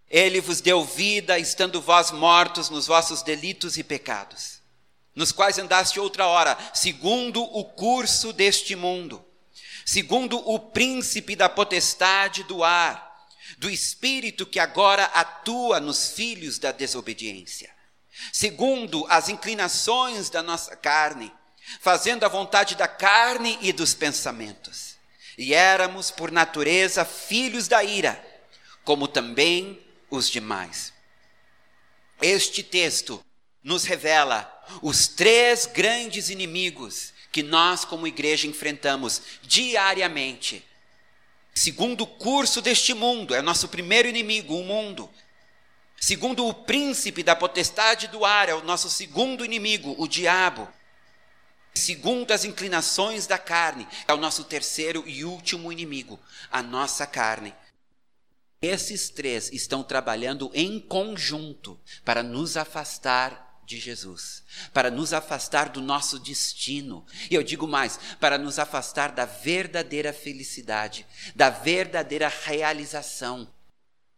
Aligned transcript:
Ele 0.09 0.41
vos 0.41 0.61
deu 0.61 0.85
vida, 0.85 1.37
estando 1.37 1.83
vós 1.83 2.13
mortos 2.13 2.71
nos 2.71 2.87
vossos 2.87 3.23
delitos 3.23 3.77
e 3.77 3.83
pecados, 3.83 4.61
nos 5.17 5.33
quais 5.33 5.59
andaste 5.59 5.99
outra 5.99 6.29
hora, 6.29 6.57
segundo 6.73 7.43
o 7.43 7.65
curso 7.65 8.33
deste 8.33 8.77
mundo, 8.77 9.21
segundo 9.85 10.39
o 10.49 10.61
príncipe 10.61 11.35
da 11.35 11.49
potestade 11.49 12.45
do 12.45 12.63
ar, 12.63 13.08
do 13.59 13.69
espírito 13.69 14.47
que 14.47 14.61
agora 14.61 15.05
atua 15.07 15.81
nos 15.81 16.13
filhos 16.13 16.59
da 16.59 16.71
desobediência, 16.71 17.71
segundo 18.33 19.05
as 19.09 19.29
inclinações 19.29 20.31
da 20.31 20.43
nossa 20.43 20.77
carne, 20.77 21.33
fazendo 21.81 22.25
a 22.25 22.29
vontade 22.29 22.77
da 22.77 22.87
carne 22.87 23.59
e 23.61 23.73
dos 23.73 23.95
pensamentos. 23.95 24.97
E 25.37 25.53
éramos, 25.53 26.11
por 26.11 26.31
natureza, 26.31 27.05
filhos 27.05 27.67
da 27.67 27.83
ira, 27.83 28.25
como 28.85 29.09
também 29.09 29.85
os 30.09 30.31
demais. 30.31 30.93
Este 32.23 32.63
texto 32.63 33.25
nos 33.63 33.85
revela 33.85 34.55
os 34.83 35.09
três 35.09 35.67
grandes 35.67 36.31
inimigos 36.31 37.13
que 37.33 37.43
nós, 37.43 37.85
como 37.85 38.07
igreja, 38.07 38.47
enfrentamos 38.47 39.21
diariamente. 39.43 40.65
Segundo 41.59 42.03
o 42.03 42.07
curso 42.07 42.63
deste 42.63 42.95
mundo, 42.95 43.35
é 43.35 43.43
nosso 43.43 43.67
primeiro 43.67 44.07
inimigo, 44.07 44.55
o 44.55 44.63
mundo. 44.63 45.11
Segundo 46.01 46.47
o 46.47 46.55
príncipe 46.55 47.21
da 47.21 47.35
potestade 47.35 48.07
do 48.07 48.25
ar, 48.25 48.49
é 48.49 48.55
o 48.55 48.63
nosso 48.63 48.89
segundo 48.89 49.45
inimigo, 49.45 49.93
o 49.99 50.07
diabo. 50.07 50.69
Segundo 51.75 52.31
as 52.31 52.45
inclinações 52.45 53.27
da 53.27 53.39
carne, 53.39 53.89
é 54.07 54.15
o 54.15 54.17
nosso 54.17 54.45
terceiro 54.45 55.03
e 55.05 55.25
último 55.25 55.73
inimigo, 55.73 56.21
a 56.49 56.63
nossa 56.63 57.05
carne. 57.09 57.53
Esses 58.63 59.11
três 59.11 59.51
estão 59.53 59.83
trabalhando 59.83 60.53
em 60.55 60.79
conjunto 60.79 61.77
para 62.05 62.23
nos 62.23 62.57
afastar 62.57 63.48
de 63.69 63.79
Jesus, 63.79 64.43
para 64.73 64.91
nos 64.91 65.13
afastar 65.13 65.69
do 65.69 65.83
nosso 65.83 66.19
destino. 66.19 67.05
E 67.31 67.35
eu 67.35 67.43
digo 67.43 67.69
mais, 67.69 68.01
para 68.19 68.39
nos 68.39 68.59
afastar 68.59 69.13
da 69.13 69.27
verdadeira 69.27 70.11
felicidade, 70.11 71.07
da 71.37 71.51
verdadeira 71.51 72.29
realização. 72.29 73.47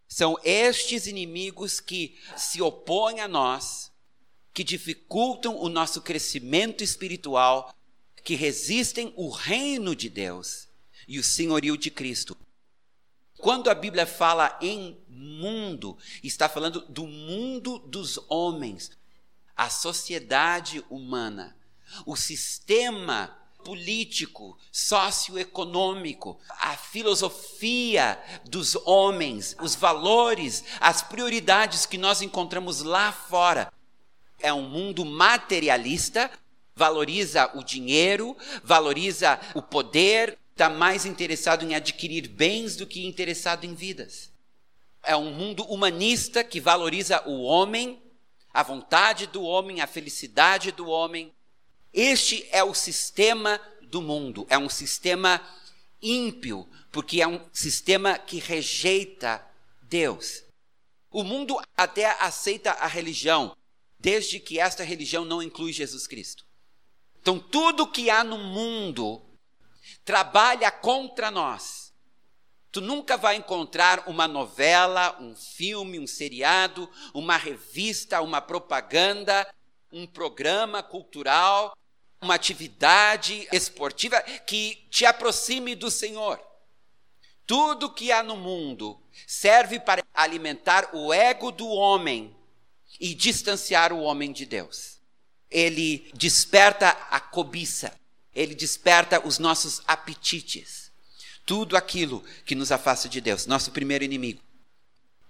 São 0.06 0.38
estes 0.44 1.08
inimigos 1.08 1.80
que 1.80 2.16
se 2.36 2.62
opõem 2.62 3.18
a 3.18 3.26
nós, 3.26 3.90
que 4.54 4.62
dificultam 4.62 5.56
o 5.56 5.68
nosso 5.68 6.00
crescimento 6.00 6.84
espiritual, 6.84 7.74
que 8.22 8.36
resistem 8.36 9.12
o 9.16 9.30
reino 9.30 9.96
de 9.96 10.08
Deus 10.08 10.68
e 11.08 11.18
o 11.18 11.24
senhorio 11.24 11.76
de 11.76 11.90
Cristo. 11.90 12.36
Quando 13.36 13.68
a 13.68 13.74
Bíblia 13.74 14.06
fala 14.06 14.56
em 14.60 14.96
mundo, 15.08 15.98
está 16.22 16.48
falando 16.48 16.82
do 16.82 17.06
mundo 17.06 17.78
dos 17.80 18.20
homens, 18.28 18.99
a 19.60 19.68
sociedade 19.68 20.82
humana, 20.88 21.54
o 22.06 22.16
sistema 22.16 23.36
político, 23.62 24.56
socioeconômico, 24.72 26.40
a 26.48 26.78
filosofia 26.78 28.18
dos 28.48 28.74
homens, 28.86 29.54
os 29.60 29.74
valores, 29.74 30.64
as 30.80 31.02
prioridades 31.02 31.84
que 31.84 31.98
nós 31.98 32.22
encontramos 32.22 32.80
lá 32.80 33.12
fora. 33.12 33.70
É 34.38 34.50
um 34.50 34.66
mundo 34.66 35.04
materialista, 35.04 36.30
valoriza 36.74 37.50
o 37.54 37.62
dinheiro, 37.62 38.34
valoriza 38.64 39.38
o 39.54 39.60
poder, 39.60 40.38
está 40.52 40.70
mais 40.70 41.04
interessado 41.04 41.66
em 41.66 41.74
adquirir 41.74 42.28
bens 42.28 42.76
do 42.76 42.86
que 42.86 43.04
interessado 43.04 43.64
em 43.64 43.74
vidas. 43.74 44.32
É 45.04 45.14
um 45.14 45.30
mundo 45.34 45.64
humanista 45.64 46.42
que 46.42 46.62
valoriza 46.62 47.22
o 47.28 47.42
homem, 47.42 48.02
a 48.52 48.62
vontade 48.62 49.26
do 49.26 49.42
homem, 49.42 49.80
a 49.80 49.86
felicidade 49.86 50.72
do 50.72 50.88
homem. 50.88 51.32
Este 51.92 52.46
é 52.50 52.62
o 52.62 52.74
sistema 52.74 53.60
do 53.82 54.00
mundo, 54.00 54.46
é 54.48 54.56
um 54.56 54.68
sistema 54.68 55.40
ímpio, 56.00 56.68
porque 56.90 57.20
é 57.20 57.26
um 57.26 57.40
sistema 57.52 58.18
que 58.18 58.38
rejeita 58.38 59.44
Deus. 59.82 60.44
O 61.10 61.24
mundo 61.24 61.60
até 61.76 62.06
aceita 62.22 62.72
a 62.72 62.86
religião, 62.86 63.56
desde 63.98 64.38
que 64.38 64.58
esta 64.58 64.84
religião 64.84 65.24
não 65.24 65.42
inclui 65.42 65.72
Jesus 65.72 66.06
Cristo. 66.06 66.44
Então, 67.20 67.38
tudo 67.38 67.86
que 67.86 68.08
há 68.08 68.24
no 68.24 68.38
mundo 68.38 69.20
trabalha 70.04 70.70
contra 70.70 71.30
nós. 71.30 71.79
Tu 72.72 72.80
nunca 72.80 73.16
vai 73.16 73.36
encontrar 73.36 74.04
uma 74.06 74.28
novela, 74.28 75.16
um 75.20 75.34
filme, 75.34 75.98
um 75.98 76.06
seriado, 76.06 76.88
uma 77.12 77.36
revista, 77.36 78.20
uma 78.20 78.40
propaganda, 78.40 79.46
um 79.92 80.06
programa 80.06 80.82
cultural, 80.82 81.76
uma 82.22 82.34
atividade 82.34 83.48
esportiva 83.50 84.20
que 84.46 84.86
te 84.88 85.04
aproxime 85.04 85.74
do 85.74 85.90
Senhor. 85.90 86.40
Tudo 87.44 87.92
que 87.92 88.12
há 88.12 88.22
no 88.22 88.36
mundo 88.36 89.00
serve 89.26 89.80
para 89.80 90.04
alimentar 90.14 90.90
o 90.94 91.12
ego 91.12 91.50
do 91.50 91.66
homem 91.68 92.36
e 93.00 93.14
distanciar 93.14 93.92
o 93.92 94.00
homem 94.02 94.30
de 94.30 94.46
Deus. 94.46 95.00
Ele 95.50 96.08
desperta 96.14 96.90
a 97.10 97.18
cobiça, 97.18 97.92
ele 98.32 98.54
desperta 98.54 99.26
os 99.26 99.40
nossos 99.40 99.82
apetites. 99.88 100.89
Tudo 101.50 101.76
aquilo 101.76 102.22
que 102.44 102.54
nos 102.54 102.70
afasta 102.70 103.08
de 103.08 103.20
Deus, 103.20 103.44
nosso 103.44 103.72
primeiro 103.72 104.04
inimigo. 104.04 104.40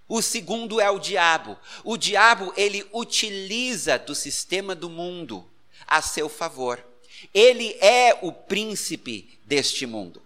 O 0.07 0.21
segundo 0.21 0.79
é 0.79 0.87
o 0.87 0.99
diabo. 0.99 1.57
O 1.83 1.97
diabo, 1.97 2.53
ele 2.55 2.85
utiliza 2.93 3.97
do 3.97 4.13
sistema 4.13 4.75
do 4.75 4.87
mundo 4.87 5.43
a 5.87 5.99
seu 5.99 6.29
favor. 6.29 6.79
Ele 7.33 7.75
é 7.81 8.19
o 8.21 8.31
príncipe 8.31 9.39
deste 9.45 9.87
mundo. 9.87 10.21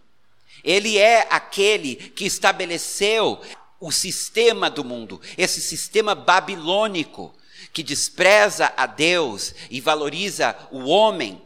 Ele 0.66 0.98
é 0.98 1.28
aquele 1.30 1.96
que 1.96 2.26
estabeleceu 2.26 3.42
o 3.80 3.90
sistema 3.90 4.70
do 4.70 4.84
mundo, 4.84 5.22
esse 5.38 5.62
sistema 5.62 6.14
babilônico 6.14 7.34
que 7.72 7.82
despreza 7.82 8.74
a 8.76 8.86
Deus 8.86 9.56
e 9.70 9.80
valoriza 9.80 10.58
o 10.72 10.90
homem 10.90 11.42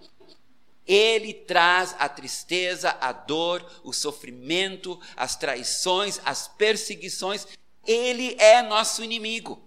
ele 0.89 1.35
traz 1.35 1.95
a 1.99 2.09
tristeza, 2.09 2.97
a 2.99 3.11
dor, 3.11 3.63
o 3.83 3.93
sofrimento, 3.93 4.99
as 5.15 5.35
traições, 5.35 6.19
as 6.25 6.47
perseguições. 6.47 7.45
Ele 7.85 8.35
é 8.39 8.63
nosso 8.63 9.03
inimigo. 9.03 9.61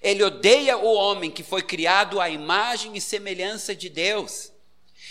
Ele 0.00 0.24
odeia 0.24 0.78
o 0.78 0.94
homem 0.94 1.30
que 1.30 1.42
foi 1.42 1.62
criado 1.62 2.18
à 2.18 2.30
imagem 2.30 2.96
e 2.96 3.02
semelhança 3.02 3.76
de 3.76 3.90
Deus. 3.90 4.50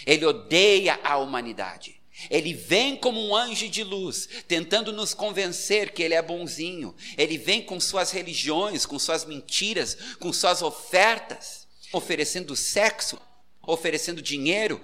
Ele 0.04 0.26
odeia 0.26 1.00
a 1.04 1.18
humanidade. 1.18 2.02
Ele 2.28 2.52
vem 2.54 2.96
como 2.96 3.22
um 3.22 3.36
anjo 3.36 3.70
de 3.70 3.84
luz, 3.84 4.28
tentando 4.48 4.92
nos 4.92 5.14
convencer 5.14 5.92
que 5.92 6.02
ele 6.02 6.16
é 6.16 6.22
bonzinho. 6.24 6.96
Ele 7.16 7.38
vem 7.38 7.62
com 7.62 7.80
suas 7.80 8.10
religiões, 8.10 8.84
com 8.84 8.98
suas 8.98 9.26
mentiras, 9.26 9.96
com 10.20 10.34
suas 10.34 10.64
ofertas, 10.64 11.68
oferecendo 11.94 12.56
sexo, 12.56 13.20
oferecendo 13.62 14.24
dinheiro, 14.24 14.84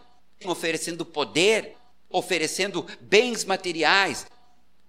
oferecendo 0.49 1.05
poder, 1.05 1.75
oferecendo 2.09 2.85
bens 2.99 3.45
materiais, 3.45 4.25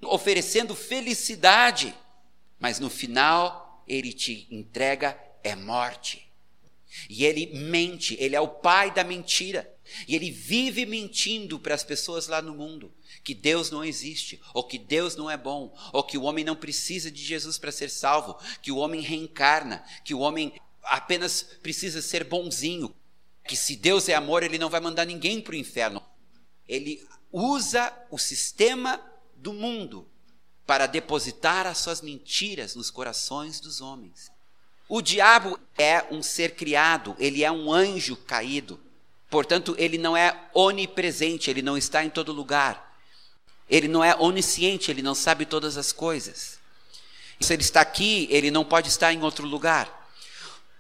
oferecendo 0.02 0.75
felicidade, 0.75 1.94
mas 2.58 2.78
no 2.78 2.90
final 2.90 3.84
ele 3.87 4.12
te 4.12 4.46
entrega 4.50 5.19
é 5.43 5.54
morte. 5.54 6.26
E 7.08 7.25
ele 7.25 7.46
mente, 7.46 8.16
ele 8.20 8.37
é 8.37 8.40
o 8.40 8.49
pai 8.49 8.90
da 8.90 9.02
mentira. 9.02 9.69
E 10.06 10.14
ele 10.14 10.31
vive 10.31 10.87
mentindo 10.87 11.58
para 11.58 11.75
as 11.75 11.84
pessoas 11.84 12.28
lá 12.28 12.40
no 12.40 12.55
mundo 12.55 12.93
que 13.25 13.34
Deus 13.34 13.70
não 13.70 13.84
existe, 13.84 14.40
ou 14.52 14.64
que 14.64 14.78
Deus 14.78 15.14
não 15.14 15.31
é 15.31 15.37
bom, 15.37 15.72
ou 15.93 16.02
que 16.02 16.19
o 16.19 16.22
homem 16.22 16.44
não 16.44 16.56
precisa 16.56 17.10
de 17.10 17.22
Jesus 17.22 17.56
para 17.56 17.70
ser 17.70 17.88
salvo, 17.88 18.37
que 18.60 18.72
o 18.72 18.78
homem 18.78 19.00
reencarna, 19.00 19.84
que 20.05 20.14
o 20.14 20.19
homem 20.19 20.52
apenas 20.82 21.43
precisa 21.62 22.02
ser 22.02 22.25
bonzinho, 22.25 22.93
que 23.46 23.56
se 23.56 23.76
Deus 23.76 24.08
é 24.08 24.14
amor, 24.14 24.42
ele 24.42 24.58
não 24.58 24.70
vai 24.70 24.80
mandar 24.80 25.04
ninguém 25.04 25.40
para 25.40 25.52
o 25.52 25.56
inferno. 25.56 26.02
Ele 26.68 27.06
usa 27.30 27.92
o 28.10 28.18
sistema 28.18 29.00
do 29.36 29.52
mundo 29.52 30.08
para 30.66 30.86
depositar 30.86 31.66
as 31.66 31.78
suas 31.78 32.00
mentiras 32.00 32.74
nos 32.74 32.90
corações 32.90 33.60
dos 33.60 33.80
homens. 33.80 34.30
O 34.88 35.00
diabo 35.00 35.58
é 35.76 36.04
um 36.10 36.22
ser 36.22 36.54
criado, 36.54 37.16
ele 37.18 37.42
é 37.42 37.50
um 37.50 37.72
anjo 37.72 38.16
caído. 38.16 38.78
Portanto, 39.30 39.74
ele 39.78 39.96
não 39.96 40.16
é 40.16 40.38
onipresente, 40.52 41.50
ele 41.50 41.62
não 41.62 41.76
está 41.76 42.04
em 42.04 42.10
todo 42.10 42.32
lugar. 42.32 42.92
Ele 43.68 43.88
não 43.88 44.04
é 44.04 44.14
onisciente, 44.14 44.90
ele 44.90 45.00
não 45.00 45.14
sabe 45.14 45.46
todas 45.46 45.78
as 45.78 45.92
coisas. 45.92 46.58
Se 47.40 47.54
ele 47.54 47.62
está 47.62 47.80
aqui, 47.80 48.28
ele 48.30 48.50
não 48.50 48.64
pode 48.64 48.88
estar 48.88 49.12
em 49.12 49.22
outro 49.22 49.46
lugar. 49.46 50.01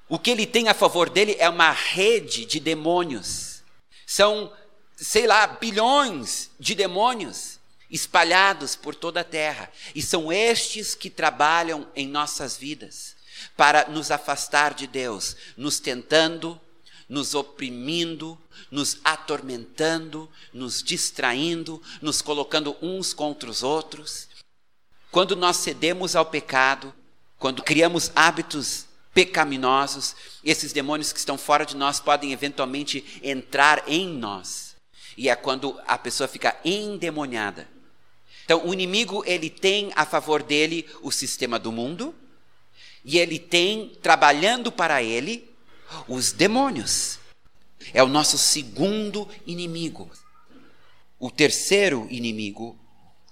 O 0.08 0.18
que 0.18 0.30
ele 0.30 0.46
tem 0.46 0.68
a 0.68 0.74
favor 0.74 1.08
dele 1.08 1.36
é 1.38 1.48
uma 1.48 1.70
rede 1.70 2.44
de 2.44 2.60
demônios. 2.60 3.62
São, 4.06 4.52
sei 4.96 5.26
lá, 5.26 5.46
bilhões 5.46 6.50
de 6.58 6.74
demônios 6.74 7.58
espalhados 7.90 8.74
por 8.74 8.94
toda 8.94 9.20
a 9.20 9.24
terra. 9.24 9.70
E 9.94 10.02
são 10.02 10.32
estes 10.32 10.94
que 10.94 11.10
trabalham 11.10 11.86
em 11.94 12.08
nossas 12.08 12.56
vidas 12.56 13.14
para 13.56 13.88
nos 13.88 14.10
afastar 14.10 14.74
de 14.74 14.86
Deus, 14.86 15.36
nos 15.56 15.78
tentando, 15.78 16.60
nos 17.08 17.34
oprimindo, 17.34 18.38
nos 18.70 18.98
atormentando, 19.04 20.30
nos 20.52 20.82
distraindo, 20.82 21.82
nos 22.00 22.22
colocando 22.22 22.76
uns 22.80 23.12
contra 23.12 23.50
os 23.50 23.62
outros. 23.62 24.28
Quando 25.10 25.36
nós 25.36 25.58
cedemos 25.58 26.16
ao 26.16 26.24
pecado, 26.24 26.94
quando 27.38 27.62
criamos 27.62 28.10
hábitos 28.14 28.86
pecaminosos, 29.14 30.16
esses 30.42 30.72
demônios 30.72 31.12
que 31.12 31.18
estão 31.18 31.36
fora 31.36 31.64
de 31.64 31.76
nós 31.76 32.00
podem 32.00 32.32
eventualmente 32.32 33.20
entrar 33.22 33.84
em 33.86 34.08
nós. 34.08 34.76
E 35.16 35.28
é 35.28 35.36
quando 35.36 35.80
a 35.86 35.98
pessoa 35.98 36.26
fica 36.26 36.56
endemoniada. 36.64 37.68
Então, 38.44 38.66
o 38.66 38.72
inimigo, 38.72 39.22
ele 39.26 39.48
tem 39.48 39.92
a 39.94 40.04
favor 40.04 40.42
dele 40.42 40.88
o 41.02 41.10
sistema 41.10 41.58
do 41.58 41.70
mundo, 41.70 42.14
e 43.04 43.18
ele 43.18 43.38
tem, 43.38 43.90
trabalhando 44.00 44.70
para 44.70 45.02
ele, 45.02 45.50
os 46.08 46.32
demônios. 46.32 47.18
É 47.92 48.02
o 48.02 48.08
nosso 48.08 48.38
segundo 48.38 49.28
inimigo. 49.46 50.10
O 51.18 51.30
terceiro 51.30 52.06
inimigo, 52.10 52.78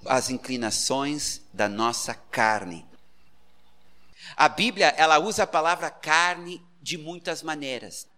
as 0.05 0.31
inclinações 0.31 1.41
da 1.53 1.69
nossa 1.69 2.15
carne. 2.15 2.85
A 4.37 4.49
Bíblia, 4.49 4.89
ela 4.97 5.19
usa 5.19 5.45
a 5.45 5.47
palavra 5.47 5.91
carne 5.91 6.65
de 6.81 6.97
muitas 6.97 7.43
maneiras. 7.43 8.09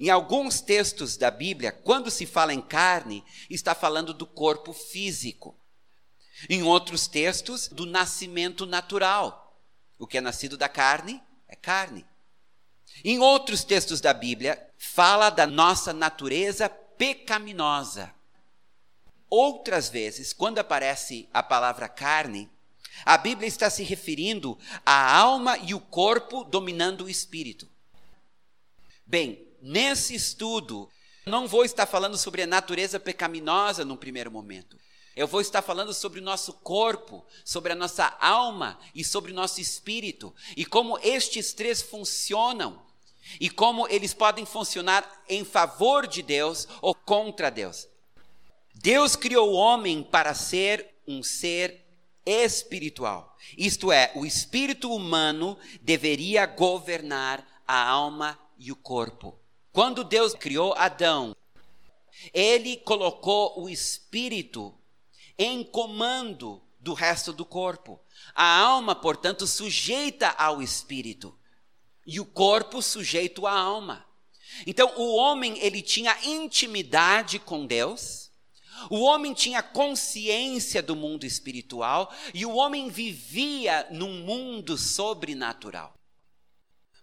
Em 0.00 0.10
alguns 0.10 0.60
textos 0.60 1.16
da 1.16 1.30
Bíblia, 1.30 1.72
quando 1.72 2.10
se 2.10 2.24
fala 2.24 2.54
em 2.54 2.60
carne, 2.60 3.24
está 3.50 3.74
falando 3.74 4.14
do 4.14 4.26
corpo 4.26 4.72
físico. 4.72 5.58
Em 6.48 6.62
outros 6.62 7.08
textos, 7.08 7.66
do 7.68 7.84
nascimento 7.84 8.64
natural. 8.64 9.60
O 9.98 10.06
que 10.06 10.18
é 10.18 10.20
nascido 10.20 10.56
da 10.56 10.68
carne 10.68 11.20
é 11.48 11.56
carne. 11.56 12.06
Em 13.04 13.18
outros 13.18 13.64
textos 13.64 14.00
da 14.00 14.14
Bíblia, 14.14 14.64
fala 14.76 15.30
da 15.30 15.46
nossa 15.46 15.92
natureza 15.92 16.68
pecaminosa. 16.68 18.14
Outras 19.28 19.88
vezes, 19.88 20.32
quando 20.32 20.58
aparece 20.58 21.28
a 21.34 21.42
palavra 21.42 21.88
carne, 21.88 22.48
a 23.04 23.16
Bíblia 23.18 23.48
está 23.48 23.70
se 23.70 23.82
referindo 23.82 24.58
à 24.84 25.16
alma 25.16 25.58
e 25.58 25.74
o 25.74 25.80
corpo 25.80 26.44
dominando 26.44 27.04
o 27.04 27.10
espírito. 27.10 27.68
Bem, 29.06 29.46
nesse 29.62 30.14
estudo, 30.14 30.88
não 31.26 31.46
vou 31.46 31.64
estar 31.64 31.86
falando 31.86 32.16
sobre 32.16 32.42
a 32.42 32.46
natureza 32.46 33.00
pecaminosa 33.00 33.84
num 33.84 33.96
primeiro 33.96 34.30
momento. 34.30 34.78
Eu 35.16 35.26
vou 35.26 35.40
estar 35.40 35.62
falando 35.62 35.92
sobre 35.92 36.20
o 36.20 36.22
nosso 36.22 36.52
corpo, 36.52 37.26
sobre 37.44 37.72
a 37.72 37.74
nossa 37.74 38.16
alma 38.20 38.78
e 38.94 39.02
sobre 39.02 39.32
o 39.32 39.34
nosso 39.34 39.60
espírito 39.60 40.32
e 40.56 40.64
como 40.64 40.98
estes 41.02 41.52
três 41.52 41.82
funcionam 41.82 42.80
e 43.40 43.50
como 43.50 43.88
eles 43.88 44.14
podem 44.14 44.46
funcionar 44.46 45.24
em 45.28 45.44
favor 45.44 46.06
de 46.06 46.22
Deus 46.22 46.68
ou 46.80 46.94
contra 46.94 47.50
Deus. 47.50 47.88
Deus 48.74 49.16
criou 49.16 49.50
o 49.50 49.54
homem 49.54 50.04
para 50.04 50.34
ser 50.34 50.88
um 51.06 51.20
ser 51.20 51.84
espiritual. 52.28 53.36
Isto 53.56 53.90
é, 53.90 54.12
o 54.14 54.26
espírito 54.26 54.92
humano 54.92 55.58
deveria 55.80 56.44
governar 56.44 57.46
a 57.66 57.88
alma 57.88 58.38
e 58.58 58.70
o 58.70 58.76
corpo. 58.76 59.38
Quando 59.72 60.04
Deus 60.04 60.34
criou 60.34 60.74
Adão, 60.74 61.34
ele 62.34 62.76
colocou 62.78 63.62
o 63.62 63.68
espírito 63.68 64.74
em 65.38 65.64
comando 65.64 66.62
do 66.78 66.92
resto 66.92 67.32
do 67.32 67.44
corpo. 67.44 68.00
A 68.34 68.58
alma, 68.58 68.94
portanto, 68.94 69.46
sujeita 69.46 70.28
ao 70.30 70.60
espírito 70.60 71.38
e 72.06 72.18
o 72.20 72.26
corpo 72.26 72.82
sujeito 72.82 73.46
à 73.46 73.52
alma. 73.52 74.04
Então, 74.66 74.92
o 74.96 75.14
homem 75.16 75.58
ele 75.58 75.80
tinha 75.80 76.16
intimidade 76.24 77.38
com 77.38 77.66
Deus 77.66 78.27
o 78.90 79.00
homem 79.00 79.34
tinha 79.34 79.62
consciência 79.62 80.82
do 80.82 80.94
mundo 80.94 81.24
espiritual 81.24 82.12
e 82.32 82.44
o 82.46 82.54
homem 82.54 82.88
vivia 82.88 83.86
num 83.90 84.22
mundo 84.24 84.76
sobrenatural. 84.76 85.94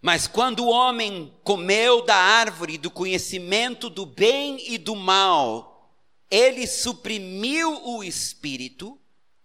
Mas 0.00 0.26
quando 0.26 0.60
o 0.64 0.68
homem 0.68 1.34
comeu 1.42 2.04
da 2.04 2.16
árvore 2.16 2.78
do 2.78 2.90
conhecimento 2.90 3.90
do 3.90 4.06
bem 4.06 4.72
e 4.72 4.78
do 4.78 4.94
mal, 4.94 5.90
ele 6.30 6.66
suprimiu 6.66 7.84
o 7.84 8.04
espírito 8.04 8.98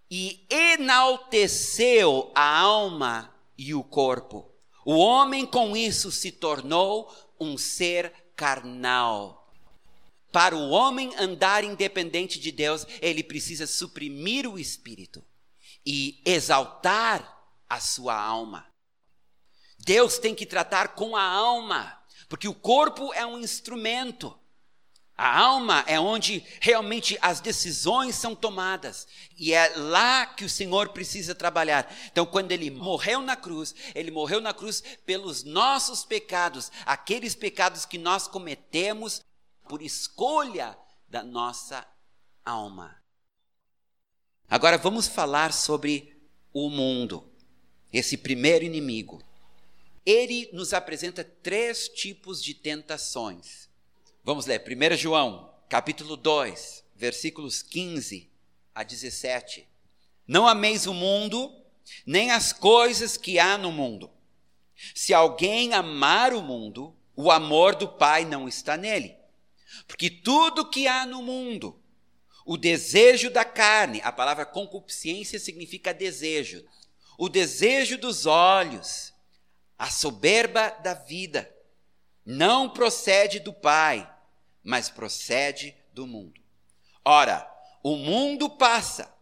e 0.10 0.46
enalteceu 0.50 2.32
a 2.36 2.60
alma 2.60 3.34
e 3.58 3.74
o 3.74 3.84
corpo. 3.84 4.52
O 4.86 4.98
homem 4.98 5.46
com 5.46 5.76
isso 5.76 6.12
se 6.12 6.32
tornou 6.32 7.12
um 7.40 7.58
ser 7.58 8.14
carnal 8.36 9.41
para 10.32 10.56
o 10.56 10.70
homem 10.70 11.14
andar 11.18 11.64
independente 11.64 12.40
de 12.40 12.52
Deus, 12.52 12.86
ele 13.02 13.24
precisa 13.24 13.68
suprimir 13.68 14.48
o 14.48 14.58
espírito 14.58 15.24
e 15.86 16.22
exaltar 16.26 17.40
a 17.70 17.80
sua 17.80 18.16
alma. 18.16 18.68
Deus 19.80 20.18
tem 20.18 20.36
que 20.36 20.46
tratar 20.46 20.90
com 20.90 21.16
a 21.16 21.24
alma, 21.24 22.00
porque 22.30 22.48
o 22.48 22.54
corpo 22.54 23.14
é 23.14 23.26
um 23.26 23.40
instrumento. 23.40 24.38
A 25.18 25.40
alma 25.40 25.84
é 25.86 26.00
onde 26.00 26.44
realmente 26.60 27.18
as 27.22 27.40
decisões 27.40 28.16
são 28.16 28.34
tomadas. 28.34 29.08
E 29.38 29.54
é 29.54 29.74
lá 29.76 30.26
que 30.26 30.46
o 30.46 30.50
Senhor 30.50 30.90
precisa 30.90 31.36
trabalhar. 31.36 31.94
Então, 32.12 32.26
quando 32.26 32.52
ele 32.52 32.72
morreu 32.72 33.22
na 33.22 33.36
cruz, 33.36 33.76
ele 33.94 34.10
morreu 34.10 34.42
na 34.42 34.54
cruz 34.54 34.82
pelos 35.06 35.44
nossos 35.44 36.04
pecados, 36.04 36.72
aqueles 36.86 37.36
pecados 37.36 37.86
que 37.86 38.00
nós 38.00 38.28
cometemos 38.28 39.22
por 39.72 39.82
escolha 39.82 40.78
da 41.08 41.24
nossa 41.24 41.88
alma. 42.44 43.02
Agora 44.50 44.78
vamos 44.78 45.08
falar 45.08 45.54
sobre 45.54 46.22
o 46.52 46.70
mundo, 46.70 47.32
esse 47.94 48.18
primeiro 48.18 48.66
inimigo. 48.66 49.24
Ele 50.06 50.50
nos 50.52 50.74
apresenta 50.74 51.24
três 51.24 51.88
tipos 51.88 52.44
de 52.44 52.54
tentações. 52.54 53.70
Vamos 54.26 54.46
ler, 54.46 54.62
1 54.62 54.98
João, 54.98 55.56
capítulo 55.70 56.18
2, 56.18 56.84
versículos 56.94 57.62
15 57.62 58.30
a 58.76 58.84
17. 58.84 59.66
Não 60.28 60.50
ameis 60.50 60.86
o 60.86 60.94
mundo, 60.94 61.50
nem 62.06 62.30
as 62.30 62.52
coisas 62.52 63.16
que 63.16 63.40
há 63.40 63.58
no 63.58 63.72
mundo. 63.72 64.12
Se 64.94 65.14
alguém 65.14 65.74
amar 65.74 66.34
o 66.34 66.42
mundo, 66.42 66.94
o 67.16 67.32
amor 67.32 67.74
do 67.74 67.88
Pai 67.88 68.26
não 68.26 68.50
está 68.50 68.76
nele. 68.76 69.21
Porque 69.88 70.10
tudo 70.10 70.70
que 70.70 70.88
há 70.88 71.06
no 71.06 71.22
mundo, 71.22 71.82
o 72.46 72.58
desejo 72.58 73.30
da 73.30 73.46
carne, 73.46 74.02
a 74.04 74.12
palavra 74.12 74.46
concupiscência 74.46 75.40
significa 75.40 75.94
desejo, 75.94 76.66
o 77.18 77.30
desejo 77.30 77.98
dos 77.98 78.26
olhos, 78.26 79.14
a 79.78 79.90
soberba 79.90 80.70
da 80.70 80.94
vida, 80.94 81.54
não 82.26 82.70
procede 82.70 83.40
do 83.40 83.54
Pai, 83.54 84.10
mas 84.64 84.90
procede 84.90 85.76
do 85.94 86.06
mundo. 86.06 86.40
Ora, 87.04 87.50
o 87.84 87.96
mundo 87.96 88.50
passa, 88.50 89.14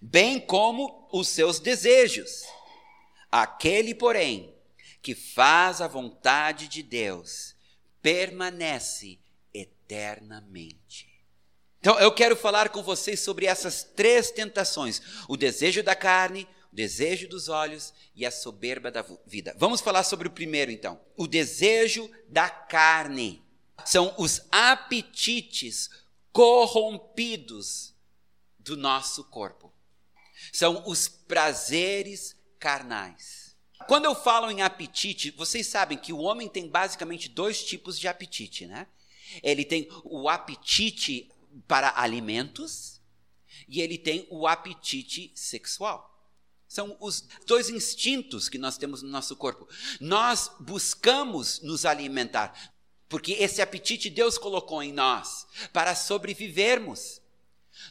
bem 0.00 0.38
como 0.38 1.08
os 1.12 1.28
seus 1.28 1.58
desejos. 1.58 2.42
Aquele, 3.30 3.94
porém, 3.94 4.54
que 5.00 5.14
faz 5.14 5.80
a 5.80 5.88
vontade 5.88 6.68
de 6.68 6.82
Deus, 6.82 7.54
permanece 8.02 9.18
eternamente. 9.92 11.12
Então, 11.78 11.98
eu 11.98 12.12
quero 12.12 12.34
falar 12.34 12.70
com 12.70 12.82
vocês 12.82 13.20
sobre 13.20 13.46
essas 13.46 13.84
três 13.84 14.30
tentações: 14.30 15.02
o 15.28 15.36
desejo 15.36 15.82
da 15.82 15.94
carne, 15.94 16.48
o 16.72 16.76
desejo 16.76 17.28
dos 17.28 17.48
olhos 17.48 17.92
e 18.14 18.24
a 18.24 18.30
soberba 18.30 18.90
da 18.90 19.04
vida. 19.26 19.54
Vamos 19.58 19.80
falar 19.80 20.02
sobre 20.04 20.28
o 20.28 20.30
primeiro, 20.30 20.70
então. 20.70 21.00
O 21.16 21.26
desejo 21.26 22.10
da 22.28 22.48
carne 22.48 23.42
são 23.84 24.14
os 24.16 24.42
apetites 24.50 25.90
corrompidos 26.32 27.94
do 28.58 28.76
nosso 28.76 29.24
corpo. 29.24 29.72
São 30.52 30.84
os 30.86 31.08
prazeres 31.08 32.36
carnais. 32.58 33.56
Quando 33.88 34.04
eu 34.04 34.14
falo 34.14 34.50
em 34.50 34.62
apetite, 34.62 35.32
vocês 35.32 35.66
sabem 35.66 35.98
que 35.98 36.12
o 36.12 36.18
homem 36.18 36.48
tem 36.48 36.68
basicamente 36.68 37.28
dois 37.28 37.64
tipos 37.64 37.98
de 37.98 38.06
apetite, 38.06 38.66
né? 38.66 38.86
Ele 39.42 39.64
tem 39.64 39.88
o 40.04 40.28
apetite 40.28 41.30
para 41.68 41.92
alimentos 41.96 43.00
e 43.68 43.80
ele 43.80 43.98
tem 43.98 44.26
o 44.30 44.46
apetite 44.46 45.30
sexual. 45.34 46.12
São 46.66 46.96
os 47.00 47.28
dois 47.46 47.68
instintos 47.68 48.48
que 48.48 48.56
nós 48.56 48.78
temos 48.78 49.02
no 49.02 49.10
nosso 49.10 49.36
corpo. 49.36 49.68
Nós 50.00 50.50
buscamos 50.58 51.60
nos 51.60 51.84
alimentar, 51.84 52.74
porque 53.08 53.32
esse 53.32 53.60
apetite 53.60 54.08
Deus 54.08 54.38
colocou 54.38 54.82
em 54.82 54.90
nós 54.90 55.46
para 55.70 55.94
sobrevivermos. 55.94 57.20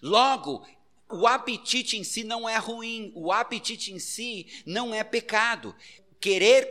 Logo, 0.01 0.65
o 1.07 1.27
apetite 1.27 1.97
em 1.97 2.03
si 2.03 2.23
não 2.23 2.49
é 2.49 2.57
ruim, 2.57 3.11
o 3.13 3.31
apetite 3.31 3.93
em 3.93 3.99
si 3.99 4.47
não 4.65 4.93
é 4.93 5.03
pecado. 5.03 5.75
Querer 6.19 6.67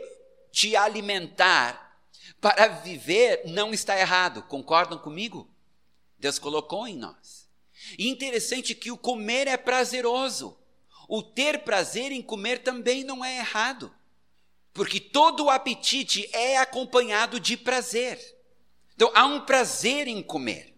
te 0.51 0.75
alimentar 0.75 1.90
para 2.39 2.67
viver 2.67 3.41
não 3.45 3.73
está 3.73 3.99
errado, 3.99 4.43
concordam 4.43 4.97
comigo? 4.97 5.49
Deus 6.17 6.37
colocou 6.39 6.87
em 6.87 6.97
nós. 6.97 7.49
E 7.97 8.07
interessante 8.07 8.75
que 8.75 8.91
o 8.91 8.97
comer 8.97 9.47
é 9.47 9.57
prazeroso. 9.57 10.57
O 11.07 11.21
ter 11.21 11.63
prazer 11.63 12.11
em 12.11 12.21
comer 12.21 12.59
também 12.59 13.03
não 13.03 13.25
é 13.25 13.37
errado. 13.37 13.93
Porque 14.73 14.99
todo 14.99 15.49
apetite 15.49 16.29
é 16.31 16.57
acompanhado 16.57 17.39
de 17.39 17.57
prazer. 17.57 18.19
Então 18.95 19.11
há 19.13 19.25
um 19.25 19.41
prazer 19.41 20.07
em 20.07 20.21
comer. 20.21 20.73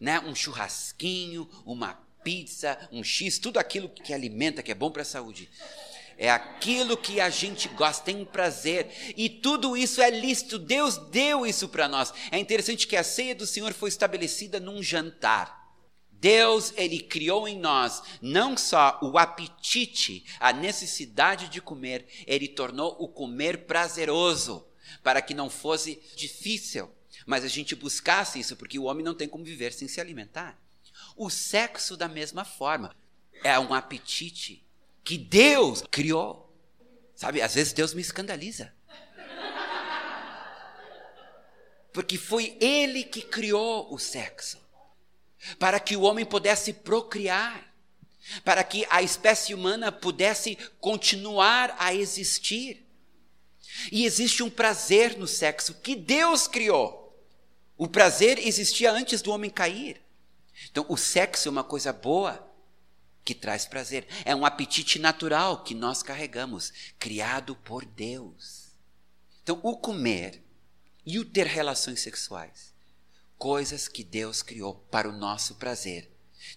Né? 0.00 0.18
Um 0.20 0.34
churrasquinho, 0.34 1.48
uma 1.64 1.94
pizza, 2.24 2.88
um 2.90 3.04
X, 3.04 3.38
tudo 3.38 3.58
aquilo 3.58 3.88
que 3.88 4.12
alimenta, 4.12 4.62
que 4.62 4.72
é 4.72 4.74
bom 4.74 4.90
para 4.90 5.02
a 5.02 5.04
saúde. 5.04 5.48
É 6.16 6.30
aquilo 6.30 6.96
que 6.96 7.20
a 7.20 7.28
gente 7.28 7.68
gosta, 7.68 8.04
tem 8.04 8.24
prazer. 8.24 9.14
E 9.16 9.28
tudo 9.28 9.76
isso 9.76 10.00
é 10.00 10.10
lícito. 10.10 10.58
Deus 10.58 10.96
deu 10.96 11.46
isso 11.46 11.68
para 11.68 11.88
nós. 11.88 12.12
É 12.30 12.38
interessante 12.38 12.86
que 12.86 12.96
a 12.96 13.02
ceia 13.02 13.34
do 13.34 13.46
Senhor 13.46 13.72
foi 13.72 13.88
estabelecida 13.88 14.60
num 14.60 14.82
jantar. 14.82 15.64
Deus, 16.24 16.72
ele 16.76 17.00
criou 17.00 17.46
em 17.46 17.58
nós 17.58 18.02
não 18.22 18.56
só 18.56 18.98
o 19.02 19.18
apetite, 19.18 20.24
a 20.40 20.54
necessidade 20.54 21.48
de 21.48 21.60
comer, 21.60 22.06
ele 22.26 22.48
tornou 22.48 22.96
o 22.98 23.06
comer 23.06 23.66
prazeroso, 23.66 24.66
para 25.02 25.20
que 25.20 25.34
não 25.34 25.50
fosse 25.50 26.00
difícil, 26.16 26.90
mas 27.26 27.44
a 27.44 27.48
gente 27.48 27.74
buscasse 27.74 28.40
isso, 28.40 28.56
porque 28.56 28.78
o 28.78 28.84
homem 28.84 29.04
não 29.04 29.14
tem 29.14 29.28
como 29.28 29.44
viver 29.44 29.74
sem 29.74 29.86
se 29.86 30.00
alimentar. 30.00 30.58
O 31.14 31.28
sexo, 31.28 31.94
da 31.94 32.08
mesma 32.08 32.42
forma, 32.42 32.96
é 33.42 33.58
um 33.58 33.74
apetite 33.74 34.63
que 35.04 35.18
Deus 35.18 35.84
criou. 35.90 36.50
Sabe, 37.14 37.42
às 37.42 37.54
vezes 37.54 37.72
Deus 37.72 37.94
me 37.94 38.00
escandaliza. 38.00 38.72
Porque 41.92 42.18
foi 42.18 42.56
Ele 42.60 43.04
que 43.04 43.22
criou 43.22 43.92
o 43.92 43.98
sexo 43.98 44.64
para 45.58 45.78
que 45.78 45.96
o 45.96 46.02
homem 46.02 46.24
pudesse 46.24 46.72
procriar, 46.72 47.70
para 48.44 48.64
que 48.64 48.86
a 48.88 49.02
espécie 49.02 49.54
humana 49.54 49.92
pudesse 49.92 50.56
continuar 50.80 51.76
a 51.78 51.94
existir. 51.94 52.82
E 53.92 54.04
existe 54.04 54.42
um 54.42 54.50
prazer 54.50 55.18
no 55.18 55.26
sexo 55.26 55.74
que 55.74 55.94
Deus 55.94 56.46
criou. 56.46 57.04
O 57.76 57.86
prazer 57.86 58.38
existia 58.38 58.90
antes 58.90 59.20
do 59.20 59.30
homem 59.30 59.50
cair. 59.50 60.00
Então, 60.70 60.86
o 60.88 60.96
sexo 60.96 61.48
é 61.48 61.50
uma 61.50 61.64
coisa 61.64 61.92
boa 61.92 62.53
que 63.24 63.34
traz 63.34 63.64
prazer. 63.66 64.06
É 64.24 64.34
um 64.34 64.44
apetite 64.44 64.98
natural 64.98 65.62
que 65.62 65.74
nós 65.74 66.02
carregamos, 66.02 66.72
criado 66.98 67.56
por 67.56 67.84
Deus. 67.84 68.68
Então, 69.42 69.60
o 69.62 69.76
comer 69.76 70.42
e 71.04 71.18
o 71.18 71.24
ter 71.24 71.46
relações 71.46 72.00
sexuais 72.00 72.74
coisas 73.44 73.88
que 73.88 74.02
Deus 74.02 74.42
criou 74.42 74.74
para 74.90 75.08
o 75.08 75.12
nosso 75.12 75.56
prazer, 75.56 76.10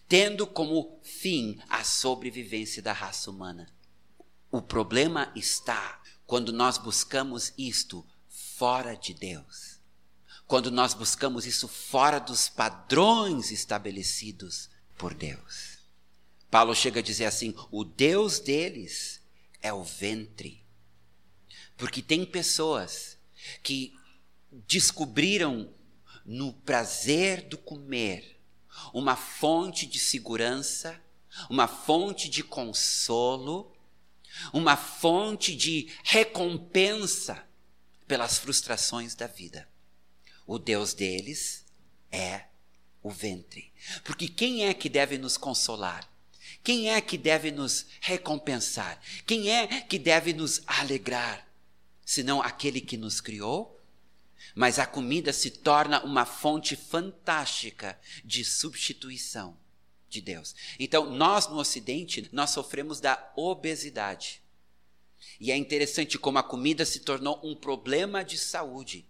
tendo 0.07 0.47
como 0.47 0.99
fim 1.03 1.59
a 1.67 1.83
sobrevivência 1.83 2.81
da 2.81 2.93
raça 2.93 3.29
humana. 3.29 3.67
O 4.49 4.61
problema 4.61 5.31
está 5.35 6.01
quando 6.25 6.53
nós 6.53 6.77
buscamos 6.77 7.53
isto 7.57 8.05
fora 8.29 8.95
de 8.95 9.13
Deus. 9.13 9.79
Quando 10.45 10.71
nós 10.71 10.93
buscamos 10.93 11.45
isso 11.45 11.67
fora 11.67 12.19
dos 12.19 12.47
padrões 12.47 13.51
estabelecidos 13.51 14.69
por 14.97 15.13
Deus. 15.13 15.76
Paulo 16.49 16.73
chega 16.73 16.99
a 16.99 17.03
dizer 17.03 17.25
assim: 17.25 17.53
o 17.71 17.83
Deus 17.83 18.39
deles 18.39 19.21
é 19.61 19.73
o 19.73 19.83
ventre. 19.83 20.63
Porque 21.75 22.01
tem 22.01 22.25
pessoas 22.25 23.17
que 23.61 23.93
descobriram 24.67 25.73
no 26.25 26.51
prazer 26.53 27.43
do 27.43 27.57
comer, 27.57 28.39
uma 28.93 29.15
fonte 29.15 29.85
de 29.85 29.99
segurança, 29.99 30.99
uma 31.49 31.67
fonte 31.67 32.29
de 32.29 32.43
consolo, 32.43 33.75
uma 34.51 34.75
fonte 34.75 35.55
de 35.55 35.93
recompensa 36.03 37.47
pelas 38.07 38.37
frustrações 38.37 39.13
da 39.15 39.27
vida. 39.27 39.67
O 40.45 40.57
Deus 40.57 40.93
deles 40.93 41.65
é 42.11 42.45
o 43.03 43.09
ventre. 43.09 43.71
Porque 44.03 44.27
quem 44.27 44.65
é 44.65 44.73
que 44.73 44.89
deve 44.89 45.17
nos 45.17 45.37
consolar? 45.37 46.09
Quem 46.67 46.91
é 46.91 46.99
que 46.99 47.17
deve 47.17 47.49
nos 47.49 47.85
recompensar? 48.01 48.99
Quem 49.25 49.49
é 49.49 49.79
que 49.83 49.97
deve 49.97 50.33
nos 50.33 50.61
alegrar? 50.67 51.47
Senão 52.05 52.41
aquele 52.41 52.81
que 52.81 52.97
nos 52.97 53.21
criou 53.21 53.73
mas 54.53 54.77
a 54.77 54.85
comida 54.85 55.31
se 55.31 55.49
torna 55.49 56.03
uma 56.03 56.25
fonte 56.25 56.75
fantástica 56.75 57.97
de 58.25 58.43
substituição 58.43 59.55
de 60.09 60.19
Deus. 60.19 60.55
Então, 60.77 61.09
nós 61.09 61.47
no 61.47 61.57
Ocidente, 61.57 62.27
nós 62.33 62.49
sofremos 62.49 62.99
da 62.99 63.31
obesidade. 63.35 64.41
E 65.39 65.53
é 65.53 65.55
interessante 65.55 66.17
como 66.17 66.37
a 66.37 66.43
comida 66.43 66.85
se 66.85 66.99
tornou 66.99 67.39
um 67.43 67.55
problema 67.55 68.25
de 68.25 68.37
saúde 68.37 69.05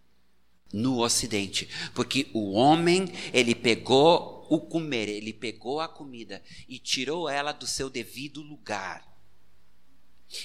no 0.72 1.00
Ocidente, 1.00 1.70
porque 1.94 2.30
o 2.34 2.52
homem, 2.52 3.06
ele 3.34 3.56
pegou 3.56 4.46
o 4.50 4.60
comer, 4.60 5.10
ele 5.10 5.34
pegou 5.34 5.80
a 5.80 5.88
comida 5.88 6.42
e 6.68 6.80
tirou 6.80 7.30
ela 7.30 7.52
do 7.52 7.68
seu 7.68 7.90
devido 7.90 8.42
lugar. 8.42 9.06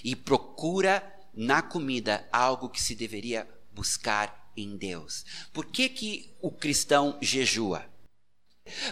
E 0.02 0.14
procura 0.14 1.02
na 1.35 1.62
comida 1.62 2.29
algo 2.33 2.69
que 2.69 2.81
se 2.81 2.95
deveria 2.95 3.49
buscar 3.73 4.52
em 4.57 4.76
Deus. 4.76 5.25
Por 5.52 5.67
que, 5.67 5.88
que 5.88 6.37
o 6.41 6.50
cristão 6.50 7.19
jejua? 7.21 7.85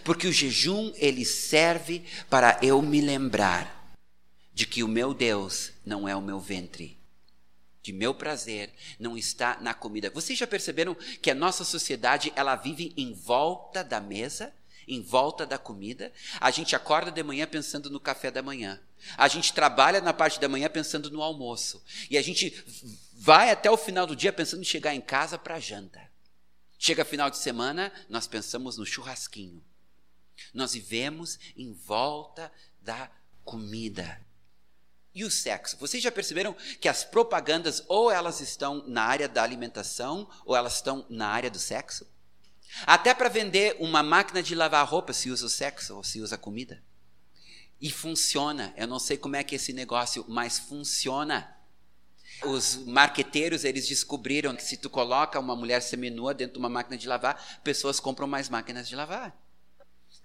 Porque 0.04 0.26
o 0.26 0.32
jejum 0.32 0.92
ele 0.96 1.24
serve 1.24 2.04
para 2.28 2.58
eu 2.62 2.82
me 2.82 3.00
lembrar 3.00 3.94
de 4.52 4.66
que 4.66 4.82
o 4.82 4.88
meu 4.88 5.14
Deus 5.14 5.72
não 5.84 6.08
é 6.08 6.14
o 6.14 6.20
meu 6.20 6.40
ventre, 6.40 6.99
que 7.82 7.92
meu 7.92 8.14
prazer 8.14 8.72
não 8.98 9.16
está 9.16 9.58
na 9.60 9.72
comida. 9.72 10.10
Vocês 10.10 10.38
já 10.38 10.46
perceberam 10.46 10.94
que 10.94 11.30
a 11.30 11.34
nossa 11.34 11.64
sociedade 11.64 12.32
ela 12.36 12.56
vive 12.56 12.92
em 12.96 13.12
volta 13.12 13.82
da 13.82 14.00
mesa, 14.00 14.52
em 14.86 15.00
volta 15.00 15.46
da 15.46 15.58
comida? 15.58 16.12
A 16.40 16.50
gente 16.50 16.76
acorda 16.76 17.10
de 17.10 17.22
manhã 17.22 17.46
pensando 17.46 17.90
no 17.90 18.00
café 18.00 18.30
da 18.30 18.42
manhã. 18.42 18.80
A 19.16 19.28
gente 19.28 19.52
trabalha 19.52 20.00
na 20.00 20.12
parte 20.12 20.38
da 20.38 20.48
manhã 20.48 20.68
pensando 20.68 21.10
no 21.10 21.22
almoço. 21.22 21.82
E 22.10 22.18
a 22.18 22.22
gente 22.22 22.54
vai 23.14 23.50
até 23.50 23.70
o 23.70 23.76
final 23.76 24.06
do 24.06 24.16
dia 24.16 24.32
pensando 24.32 24.60
em 24.60 24.64
chegar 24.64 24.94
em 24.94 25.00
casa 25.00 25.38
para 25.38 25.58
janta. 25.58 26.10
Chega 26.78 27.04
final 27.04 27.30
de 27.30 27.38
semana, 27.38 27.92
nós 28.08 28.26
pensamos 28.26 28.76
no 28.76 28.86
churrasquinho. 28.86 29.62
Nós 30.52 30.72
vivemos 30.72 31.38
em 31.56 31.72
volta 31.72 32.50
da 32.80 33.10
comida. 33.44 34.20
E 35.14 35.24
o 35.24 35.30
sexo? 35.30 35.76
Vocês 35.78 36.02
já 36.02 36.12
perceberam 36.12 36.54
que 36.80 36.88
as 36.88 37.02
propagandas 37.02 37.82
ou 37.88 38.10
elas 38.10 38.40
estão 38.40 38.84
na 38.86 39.02
área 39.02 39.28
da 39.28 39.42
alimentação 39.42 40.28
ou 40.44 40.54
elas 40.54 40.76
estão 40.76 41.04
na 41.08 41.28
área 41.28 41.50
do 41.50 41.58
sexo? 41.58 42.06
Até 42.86 43.12
para 43.12 43.28
vender 43.28 43.76
uma 43.80 44.02
máquina 44.02 44.42
de 44.42 44.54
lavar 44.54 44.86
roupa 44.86 45.12
se 45.12 45.30
usa 45.30 45.46
o 45.46 45.48
sexo 45.48 45.96
ou 45.96 46.04
se 46.04 46.20
usa 46.20 46.38
comida. 46.38 46.82
E 47.80 47.90
funciona. 47.90 48.72
Eu 48.76 48.86
não 48.86 49.00
sei 49.00 49.16
como 49.16 49.34
é 49.34 49.42
que 49.42 49.54
é 49.54 49.56
esse 49.56 49.72
negócio, 49.72 50.24
mas 50.28 50.58
funciona. 50.58 51.56
Os 52.44 52.76
marqueteiros, 52.86 53.64
eles 53.64 53.88
descobriram 53.88 54.54
que 54.54 54.62
se 54.62 54.76
tu 54.76 54.88
coloca 54.88 55.40
uma 55.40 55.56
mulher 55.56 55.82
seminua 55.82 56.32
dentro 56.32 56.54
de 56.54 56.58
uma 56.60 56.68
máquina 56.68 56.96
de 56.96 57.08
lavar, 57.08 57.60
pessoas 57.64 57.98
compram 57.98 58.28
mais 58.28 58.48
máquinas 58.48 58.88
de 58.88 58.94
lavar. 58.94 59.36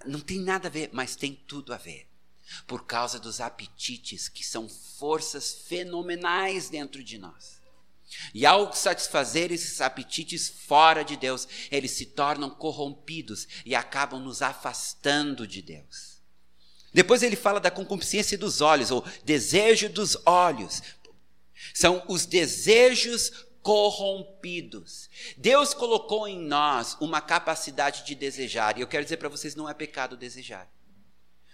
Não 0.05 0.19
tem 0.19 0.39
nada 0.39 0.67
a 0.67 0.71
ver, 0.71 0.89
mas 0.93 1.15
tem 1.15 1.33
tudo 1.33 1.73
a 1.73 1.77
ver. 1.77 2.07
Por 2.67 2.85
causa 2.85 3.19
dos 3.19 3.41
apetites, 3.41 4.27
que 4.29 4.43
são 4.43 4.69
forças 4.69 5.53
fenomenais 5.67 6.69
dentro 6.69 7.03
de 7.03 7.17
nós. 7.17 7.55
E 8.33 8.45
ao 8.45 8.71
satisfazer 8.73 9.51
esses 9.51 9.81
apetites 9.81 10.47
fora 10.47 11.03
de 11.03 11.17
Deus, 11.17 11.47
eles 11.71 11.91
se 11.91 12.05
tornam 12.05 12.49
corrompidos 12.49 13.47
e 13.65 13.75
acabam 13.75 14.21
nos 14.21 14.41
afastando 14.41 15.47
de 15.47 15.61
Deus. 15.61 16.15
Depois 16.93 17.23
ele 17.23 17.35
fala 17.35 17.59
da 17.59 17.71
concupiscência 17.71 18.37
dos 18.37 18.61
olhos, 18.61 18.89
ou 18.89 19.03
desejo 19.23 19.89
dos 19.89 20.15
olhos. 20.25 20.81
São 21.73 22.03
os 22.07 22.25
desejos 22.25 23.31
corrompidos. 23.61 25.09
Deus 25.35 25.73
colocou 25.73 26.27
em 26.27 26.39
nós 26.39 26.95
uma 27.01 27.19
capacidade 27.19 28.05
de 28.05 28.15
desejar, 28.15 28.77
e 28.77 28.81
eu 28.81 28.87
quero 28.87 29.03
dizer 29.03 29.17
para 29.17 29.27
vocês: 29.27 29.55
não 29.55 29.67
é 29.67 29.73
pecado 29.73 30.15
desejar. 30.15 30.71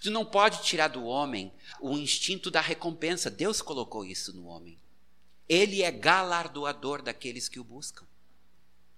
Tu 0.01 0.09
não 0.09 0.25
pode 0.25 0.63
tirar 0.63 0.87
do 0.87 1.05
homem 1.05 1.53
o 1.79 1.95
instinto 1.95 2.49
da 2.49 2.59
recompensa. 2.59 3.29
Deus 3.29 3.61
colocou 3.61 4.03
isso 4.03 4.33
no 4.33 4.47
homem. 4.47 4.79
Ele 5.47 5.83
é 5.83 5.91
galardoador 5.91 7.03
daqueles 7.03 7.47
que 7.47 7.59
o 7.59 7.63
buscam. 7.63 8.05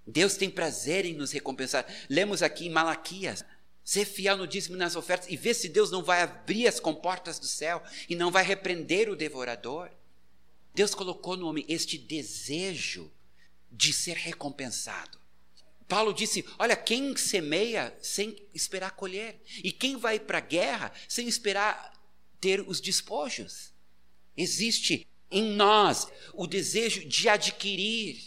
Deus 0.08 0.38
tem 0.38 0.50
prazer 0.50 1.06
em 1.06 1.14
nos 1.14 1.32
recompensar. 1.32 1.86
Lemos 2.10 2.42
aqui 2.42 2.68
em 2.68 2.70
Malaquias: 2.70 3.44
ser 3.84 4.06
fiel 4.06 4.38
no 4.38 4.48
dízimo 4.48 4.78
e 4.78 4.80
nas 4.80 4.96
ofertas 4.96 5.30
e 5.30 5.36
ver 5.36 5.54
se 5.56 5.68
Deus 5.68 5.92
não 5.92 6.02
vai 6.02 6.22
abrir 6.22 6.68
as 6.68 6.80
comportas 6.80 7.38
do 7.38 7.48
céu 7.48 7.84
e 8.08 8.16
não 8.16 8.32
vai 8.32 8.44
repreender 8.44 9.10
o 9.10 9.16
devorador. 9.16 9.92
Deus 10.74 10.96
colocou 10.96 11.36
no 11.36 11.48
homem 11.48 11.66
este 11.68 11.98
desejo 11.98 13.12
de 13.70 13.92
ser 13.92 14.16
recompensado. 14.16 15.23
Paulo 15.94 16.12
disse: 16.12 16.44
Olha, 16.58 16.76
quem 16.76 17.16
semeia 17.16 17.96
sem 18.02 18.36
esperar 18.52 18.96
colher, 18.96 19.40
e 19.64 19.72
quem 19.72 19.96
vai 19.96 20.20
para 20.20 20.40
a 20.40 20.42
guerra 20.42 20.92
sem 21.08 21.28
esperar 21.28 21.94
ter 22.42 22.62
os 22.68 22.82
despojos. 22.82 23.72
Existe 24.36 25.08
em 25.30 25.44
nós 25.52 26.08
o 26.34 26.48
desejo 26.48 27.08
de 27.08 27.30
adquirir, 27.30 28.20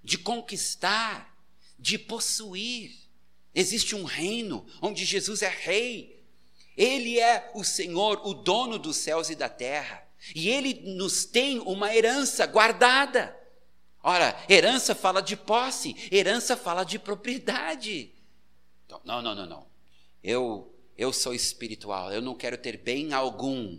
de 0.00 0.16
conquistar, 0.16 1.36
de 1.76 1.98
possuir. 1.98 2.94
Existe 3.52 3.96
um 3.96 4.04
reino 4.04 4.64
onde 4.80 5.04
Jesus 5.04 5.42
é 5.42 5.48
rei. 5.48 6.24
Ele 6.76 7.18
é 7.18 7.50
o 7.52 7.64
Senhor, 7.64 8.22
o 8.24 8.32
dono 8.32 8.78
dos 8.78 8.96
céus 8.96 9.28
e 9.28 9.34
da 9.34 9.48
terra. 9.48 10.06
E 10.36 10.48
ele 10.48 10.94
nos 10.94 11.24
tem 11.24 11.58
uma 11.58 11.92
herança 11.92 12.46
guardada. 12.46 13.36
Ora, 14.08 14.42
herança 14.48 14.94
fala 14.94 15.20
de 15.20 15.36
posse, 15.36 15.94
herança 16.10 16.56
fala 16.56 16.82
de 16.82 16.98
propriedade. 16.98 18.10
Então, 18.86 18.98
não, 19.04 19.20
não, 19.20 19.34
não, 19.34 19.44
não. 19.44 19.66
Eu, 20.24 20.74
eu 20.96 21.12
sou 21.12 21.34
espiritual, 21.34 22.10
eu 22.10 22.22
não 22.22 22.34
quero 22.34 22.56
ter 22.56 22.78
bem 22.78 23.12
algum. 23.12 23.78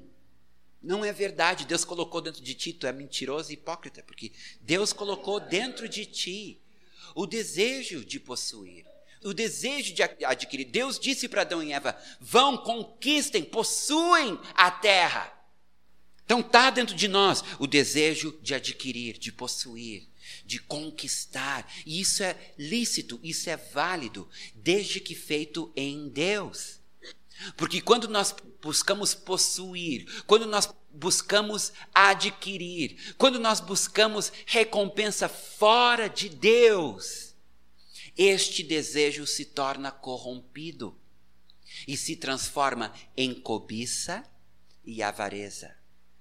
Não 0.83 1.03
é 1.03 1.11
verdade, 1.11 1.65
Deus 1.65 1.83
colocou 1.83 2.21
dentro 2.21 2.43
de 2.43 2.53
ti, 2.53 2.73
tu 2.73 2.85
é 2.85 2.91
mentiroso 2.93 3.49
e 3.49 3.55
hipócrita, 3.55 4.03
porque 4.03 4.31
Deus 4.61 4.93
colocou 4.93 5.39
dentro 5.39 5.89
de 5.89 6.05
ti 6.05 6.61
o 7.15 7.25
desejo 7.25 8.05
de 8.05 8.19
possuir, 8.19 8.85
o 9.23 9.33
desejo 9.33 9.95
de 9.95 10.03
adquirir. 10.03 10.65
Deus 10.65 10.99
disse 10.99 11.27
para 11.27 11.41
Adão 11.41 11.63
e 11.63 11.73
Eva: 11.73 11.99
vão, 12.19 12.55
conquistem, 12.55 13.43
possuem 13.43 14.39
a 14.53 14.69
terra. 14.69 15.33
Então 16.23 16.41
está 16.41 16.69
dentro 16.69 16.95
de 16.95 17.07
nós 17.07 17.43
o 17.57 17.65
desejo 17.65 18.37
de 18.43 18.53
adquirir, 18.53 19.17
de 19.17 19.31
possuir, 19.31 20.07
de 20.45 20.59
conquistar. 20.59 21.71
E 21.85 21.99
isso 21.99 22.23
é 22.23 22.53
lícito, 22.57 23.19
isso 23.23 23.49
é 23.49 23.57
válido, 23.57 24.29
desde 24.55 24.99
que 24.99 25.15
feito 25.15 25.71
em 25.75 26.09
Deus. 26.09 26.79
Porque 27.55 27.81
quando 27.81 28.07
nós 28.07 28.35
buscamos 28.61 29.15
possuir, 29.15 30.23
quando 30.25 30.45
nós 30.45 30.69
buscamos 30.91 31.71
adquirir, 31.93 33.15
quando 33.17 33.39
nós 33.39 33.59
buscamos 33.59 34.31
recompensa 34.45 35.29
fora 35.29 36.07
de 36.07 36.27
Deus, 36.27 37.33
este 38.17 38.63
desejo 38.63 39.25
se 39.25 39.45
torna 39.45 39.91
corrompido 39.91 40.97
e 41.87 41.95
se 41.95 42.15
transforma 42.15 42.93
em 43.15 43.33
cobiça 43.33 44.23
e 44.83 45.01
avareza. 45.01 45.78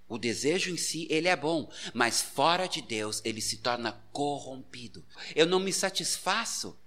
O 0.08 0.16
desejo 0.16 0.70
em 0.70 0.76
si, 0.76 1.06
ele 1.10 1.28
é 1.28 1.36
bom, 1.36 1.70
mas 1.92 2.22
fora 2.22 2.66
de 2.66 2.80
Deus, 2.80 3.20
ele 3.24 3.42
se 3.42 3.58
torna 3.58 3.92
corrompido. 4.10 5.04
Eu 5.36 5.44
não 5.44 5.60
me 5.60 5.72
satisfaço. 5.72 6.78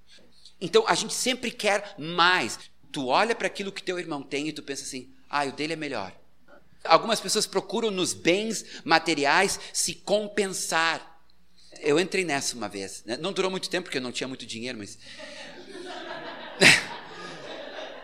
Então, 0.60 0.84
a 0.88 0.96
gente 0.96 1.14
sempre 1.14 1.52
quer 1.52 1.96
mais. 2.00 2.60
Tu 2.92 3.06
olha 3.08 3.36
para 3.36 3.48
aquilo 3.48 3.72
que 3.72 3.84
teu 3.84 4.00
irmão 4.00 4.24
tem 4.24 4.48
e 4.48 4.54
tu 4.54 4.64
pensa 4.64 4.84
assim: 4.84 5.14
ah, 5.30 5.46
o 5.46 5.52
dele 5.52 5.74
é 5.74 5.76
melhor. 5.76 6.16
Algumas 6.84 7.20
pessoas 7.20 7.46
procuram 7.46 7.92
nos 7.92 8.12
bens 8.12 8.66
materiais 8.84 9.60
se 9.72 9.94
compensar. 9.94 11.08
Eu 11.80 12.00
entrei 12.00 12.26
nessa 12.26 12.56
uma 12.56 12.68
vez. 12.68 13.04
Né? 13.06 13.18
Não 13.18 13.32
durou 13.32 13.52
muito 13.52 13.70
tempo, 13.70 13.86
porque 13.86 14.00
eu 14.00 14.02
não 14.02 14.12
tinha 14.12 14.28
muito 14.28 14.46
dinheiro, 14.48 14.80
mas. 14.80 14.98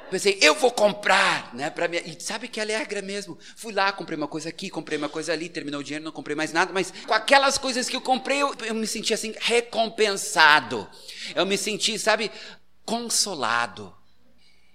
Pensei, 0.09 0.37
eu 0.41 0.55
vou 0.55 0.71
comprar, 0.71 1.53
né? 1.53 1.69
Para 1.69 1.87
minha... 1.87 2.01
E 2.01 2.19
sabe 2.21 2.47
que 2.47 2.59
alegra 2.59 3.01
mesmo. 3.01 3.37
Fui 3.55 3.73
lá, 3.73 3.91
comprei 3.91 4.17
uma 4.17 4.27
coisa 4.27 4.49
aqui, 4.49 4.69
comprei 4.69 4.97
uma 4.97 5.09
coisa 5.09 5.33
ali, 5.33 5.49
terminou 5.49 5.81
o 5.81 5.83
dinheiro, 5.83 6.05
não 6.05 6.11
comprei 6.11 6.35
mais 6.35 6.53
nada, 6.53 6.71
mas 6.73 6.91
com 7.05 7.13
aquelas 7.13 7.57
coisas 7.57 7.89
que 7.89 7.95
eu 7.95 8.01
comprei, 8.01 8.41
eu, 8.41 8.55
eu 8.65 8.75
me 8.75 8.87
senti 8.87 9.13
assim, 9.13 9.33
recompensado. 9.39 10.89
Eu 11.35 11.45
me 11.45 11.57
senti, 11.57 11.99
sabe, 11.99 12.31
consolado. 12.85 13.95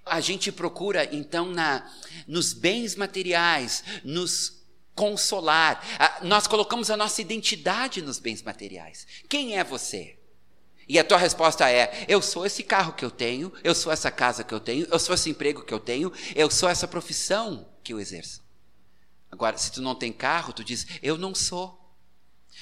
A 0.04 0.20
gente 0.20 0.52
procura, 0.52 1.08
então, 1.14 1.46
na, 1.46 1.88
nos 2.26 2.52
bens 2.52 2.96
materiais, 2.96 3.84
nos 4.04 4.62
consolar. 4.94 5.82
nós 6.22 6.46
colocamos 6.46 6.90
a 6.90 6.96
nossa 6.96 7.20
identidade 7.20 8.02
nos 8.02 8.18
bens 8.18 8.42
materiais. 8.42 9.06
Quem 9.28 9.58
é 9.58 9.64
você? 9.64 10.18
E 10.92 10.98
a 10.98 11.04
tua 11.04 11.16
resposta 11.16 11.70
é: 11.70 12.04
eu 12.06 12.20
sou 12.20 12.44
esse 12.44 12.62
carro 12.62 12.92
que 12.92 13.02
eu 13.02 13.10
tenho, 13.10 13.50
eu 13.64 13.74
sou 13.74 13.90
essa 13.90 14.10
casa 14.10 14.44
que 14.44 14.52
eu 14.52 14.60
tenho, 14.60 14.86
eu 14.90 14.98
sou 14.98 15.14
esse 15.14 15.30
emprego 15.30 15.64
que 15.64 15.72
eu 15.72 15.80
tenho, 15.80 16.12
eu 16.36 16.50
sou 16.50 16.68
essa 16.68 16.86
profissão 16.86 17.66
que 17.82 17.94
eu 17.94 17.98
exerço. 17.98 18.42
Agora, 19.30 19.56
se 19.56 19.72
tu 19.72 19.80
não 19.80 19.94
tem 19.94 20.12
carro, 20.12 20.52
tu 20.52 20.62
diz: 20.62 20.86
eu 21.02 21.16
não 21.16 21.34
sou. 21.34 21.80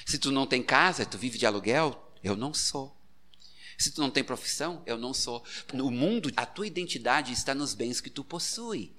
Se 0.05 0.17
tu 0.17 0.31
não 0.31 0.47
tem 0.47 0.63
casa, 0.63 1.05
tu 1.05 1.17
vive 1.17 1.37
de 1.37 1.45
aluguel, 1.45 2.09
eu 2.23 2.37
não 2.37 2.53
sou. 2.53 2.95
Se 3.77 3.91
tu 3.91 3.99
não 3.99 4.09
tem 4.09 4.23
profissão, 4.23 4.81
eu 4.85 4.97
não 4.97 5.13
sou. 5.13 5.43
No 5.73 5.91
mundo, 5.91 6.31
a 6.37 6.45
tua 6.45 6.65
identidade 6.65 7.33
está 7.33 7.53
nos 7.53 7.73
bens 7.73 7.99
que 7.99 8.09
tu 8.09 8.23
possui. 8.23 8.95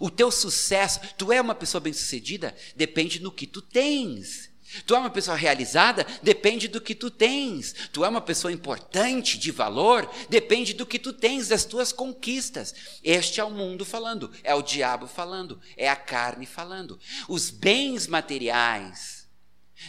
O 0.00 0.10
teu 0.10 0.28
sucesso, 0.32 0.98
tu 1.16 1.30
é 1.30 1.40
uma 1.40 1.54
pessoa 1.54 1.80
bem-sucedida, 1.80 2.52
depende 2.74 3.22
no 3.22 3.30
que 3.30 3.46
tu 3.46 3.62
tens. 3.62 4.50
Tu 4.84 4.94
é 4.94 4.98
uma 4.98 5.10
pessoa 5.10 5.36
realizada? 5.36 6.06
Depende 6.22 6.68
do 6.68 6.80
que 6.80 6.94
tu 6.94 7.10
tens. 7.10 7.74
Tu 7.92 8.04
é 8.04 8.08
uma 8.08 8.20
pessoa 8.20 8.52
importante, 8.52 9.38
de 9.38 9.50
valor? 9.50 10.10
Depende 10.28 10.74
do 10.74 10.86
que 10.86 10.98
tu 10.98 11.12
tens, 11.12 11.48
das 11.48 11.64
tuas 11.64 11.92
conquistas. 11.92 12.74
Este 13.02 13.40
é 13.40 13.44
o 13.44 13.50
mundo 13.50 13.84
falando, 13.84 14.30
é 14.42 14.54
o 14.54 14.62
diabo 14.62 15.06
falando, 15.06 15.60
é 15.76 15.88
a 15.88 15.96
carne 15.96 16.46
falando. 16.46 16.98
Os 17.28 17.50
bens 17.50 18.06
materiais 18.06 19.28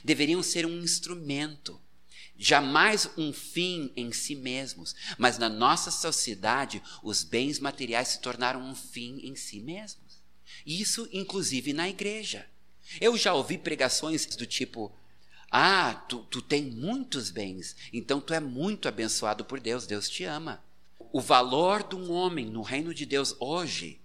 deveriam 0.03 0.43
ser 0.43 0.65
um 0.65 0.81
instrumento, 0.81 1.81
jamais 2.37 3.09
um 3.17 3.33
fim 3.33 3.91
em 3.95 4.11
si 4.11 4.35
mesmos. 4.35 4.95
Mas 5.17 5.37
na 5.37 5.49
nossa 5.49 5.89
sociedade, 5.89 6.81
os 7.01 7.23
bens 7.23 7.59
materiais 7.59 8.09
se 8.09 8.21
tornaram 8.21 8.61
um 8.61 8.75
fim 8.75 9.19
em 9.23 9.35
si 9.35 9.59
mesmos. 9.59 10.21
Isso, 10.65 11.09
inclusive, 11.11 11.73
na 11.73 11.89
igreja. 11.89 12.47
Eu 12.99 13.17
já 13.17 13.33
ouvi 13.33 13.57
pregações 13.57 14.25
do 14.25 14.45
tipo: 14.45 14.91
Ah, 15.51 15.93
tu, 16.07 16.19
tu 16.29 16.41
tem 16.41 16.63
muitos 16.63 17.29
bens, 17.29 17.75
então 17.91 18.21
tu 18.21 18.33
é 18.33 18.39
muito 18.39 18.87
abençoado 18.87 19.45
por 19.45 19.59
Deus, 19.59 19.85
Deus 19.85 20.09
te 20.09 20.23
ama. 20.23 20.63
O 21.11 21.21
valor 21.21 21.83
de 21.83 21.95
um 21.95 22.11
homem 22.11 22.45
no 22.45 22.61
reino 22.61 22.93
de 22.93 23.05
Deus 23.05 23.35
hoje, 23.39 23.99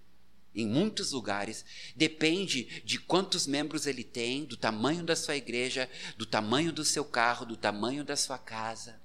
em 0.55 0.67
muitos 0.67 1.11
lugares, 1.11 1.65
depende 1.95 2.81
de 2.85 2.99
quantos 2.99 3.47
membros 3.47 3.87
ele 3.87 4.03
tem, 4.03 4.45
do 4.45 4.55
tamanho 4.55 5.03
da 5.03 5.15
sua 5.15 5.35
igreja, 5.35 5.89
do 6.17 6.25
tamanho 6.25 6.71
do 6.71 6.85
seu 6.85 7.03
carro, 7.03 7.45
do 7.45 7.57
tamanho 7.57 8.03
da 8.03 8.15
sua 8.15 8.37
casa. 8.37 9.01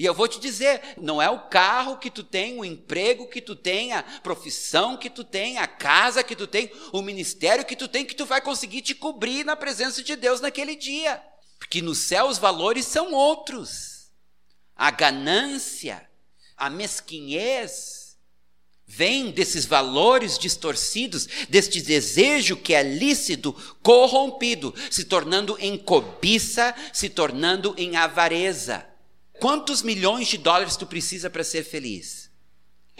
E 0.00 0.04
eu 0.06 0.14
vou 0.14 0.26
te 0.26 0.40
dizer, 0.40 0.80
não 0.96 1.20
é 1.20 1.28
o 1.28 1.40
carro 1.40 1.98
que 1.98 2.10
tu 2.10 2.24
tem, 2.24 2.58
o 2.58 2.64
emprego 2.64 3.28
que 3.28 3.38
tu 3.38 3.54
tem, 3.54 3.92
a 3.92 4.02
profissão 4.02 4.96
que 4.96 5.10
tu 5.10 5.22
tem, 5.22 5.58
a 5.58 5.66
casa 5.66 6.24
que 6.24 6.34
tu 6.34 6.46
tem, 6.46 6.72
o 6.90 7.02
ministério 7.02 7.66
que 7.66 7.76
tu 7.76 7.86
tem, 7.86 8.06
que 8.06 8.14
tu 8.14 8.24
vai 8.24 8.40
conseguir 8.40 8.80
te 8.80 8.94
cobrir 8.94 9.44
na 9.44 9.54
presença 9.54 10.02
de 10.02 10.16
Deus 10.16 10.40
naquele 10.40 10.74
dia. 10.74 11.22
Porque 11.58 11.82
no 11.82 11.94
céu 11.94 12.28
os 12.28 12.38
valores 12.38 12.86
são 12.86 13.12
outros. 13.12 14.10
A 14.74 14.90
ganância, 14.90 16.08
a 16.56 16.70
mesquinhez, 16.70 18.16
vem 18.86 19.30
desses 19.30 19.66
valores 19.66 20.38
distorcidos, 20.38 21.28
deste 21.50 21.82
desejo 21.82 22.56
que 22.56 22.72
é 22.72 22.82
lícito, 22.82 23.52
corrompido, 23.82 24.74
se 24.90 25.04
tornando 25.04 25.58
em 25.60 25.76
cobiça, 25.76 26.74
se 26.90 27.10
tornando 27.10 27.74
em 27.76 27.96
avareza. 27.96 28.89
Quantos 29.40 29.82
milhões 29.82 30.28
de 30.28 30.36
dólares 30.36 30.76
tu 30.76 30.86
precisa 30.86 31.30
para 31.30 31.42
ser 31.42 31.64
feliz? 31.64 32.30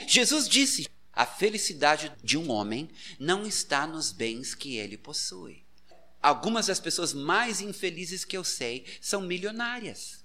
Jesus 0.07 0.49
disse: 0.49 0.89
a 1.13 1.27
felicidade 1.27 2.11
de 2.25 2.39
um 2.39 2.51
homem 2.51 2.89
não 3.19 3.47
está 3.47 3.87
nos 3.87 4.11
bens 4.11 4.55
que 4.55 4.77
ele 4.77 4.97
possui. 4.97 5.63
Algumas 6.23 6.67
das 6.67 6.81
pessoas 6.81 7.13
mais 7.13 7.61
infelizes 7.61 8.25
que 8.25 8.37
eu 8.37 8.45
sei 8.45 8.87
são 9.01 9.21
milionárias, 9.21 10.25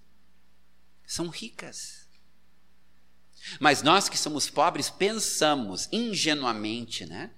são 1.06 1.28
ricas. 1.28 2.08
Mas 3.60 3.82
nós 3.82 4.10
que 4.10 4.18
somos 4.18 4.50
pobres 4.50 4.90
pensamos 4.90 5.90
ingenuamente, 5.92 7.06
né, 7.06 7.32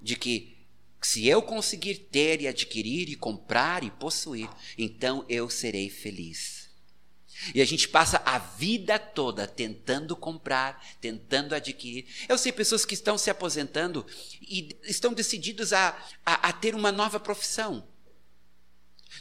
de 0.00 0.16
que 0.16 0.56
se 1.02 1.26
eu 1.26 1.42
conseguir 1.42 1.96
ter 2.10 2.40
e 2.40 2.48
adquirir 2.48 3.08
e 3.08 3.16
comprar 3.16 3.84
e 3.84 3.90
possuir, 3.90 4.48
então 4.78 5.24
eu 5.28 5.48
serei 5.50 5.90
feliz. 5.90 6.65
E 7.54 7.60
a 7.60 7.64
gente 7.64 7.88
passa 7.88 8.22
a 8.24 8.38
vida 8.38 8.98
toda 8.98 9.46
tentando 9.46 10.16
comprar, 10.16 10.84
tentando 11.00 11.54
adquirir. 11.54 12.06
Eu 12.28 12.38
sei 12.38 12.52
pessoas 12.52 12.84
que 12.84 12.94
estão 12.94 13.16
se 13.18 13.30
aposentando 13.30 14.06
e 14.40 14.76
estão 14.84 15.12
decididos 15.12 15.72
a, 15.72 15.96
a, 16.24 16.48
a 16.48 16.52
ter 16.52 16.74
uma 16.74 16.92
nova 16.92 17.20
profissão. 17.20 17.86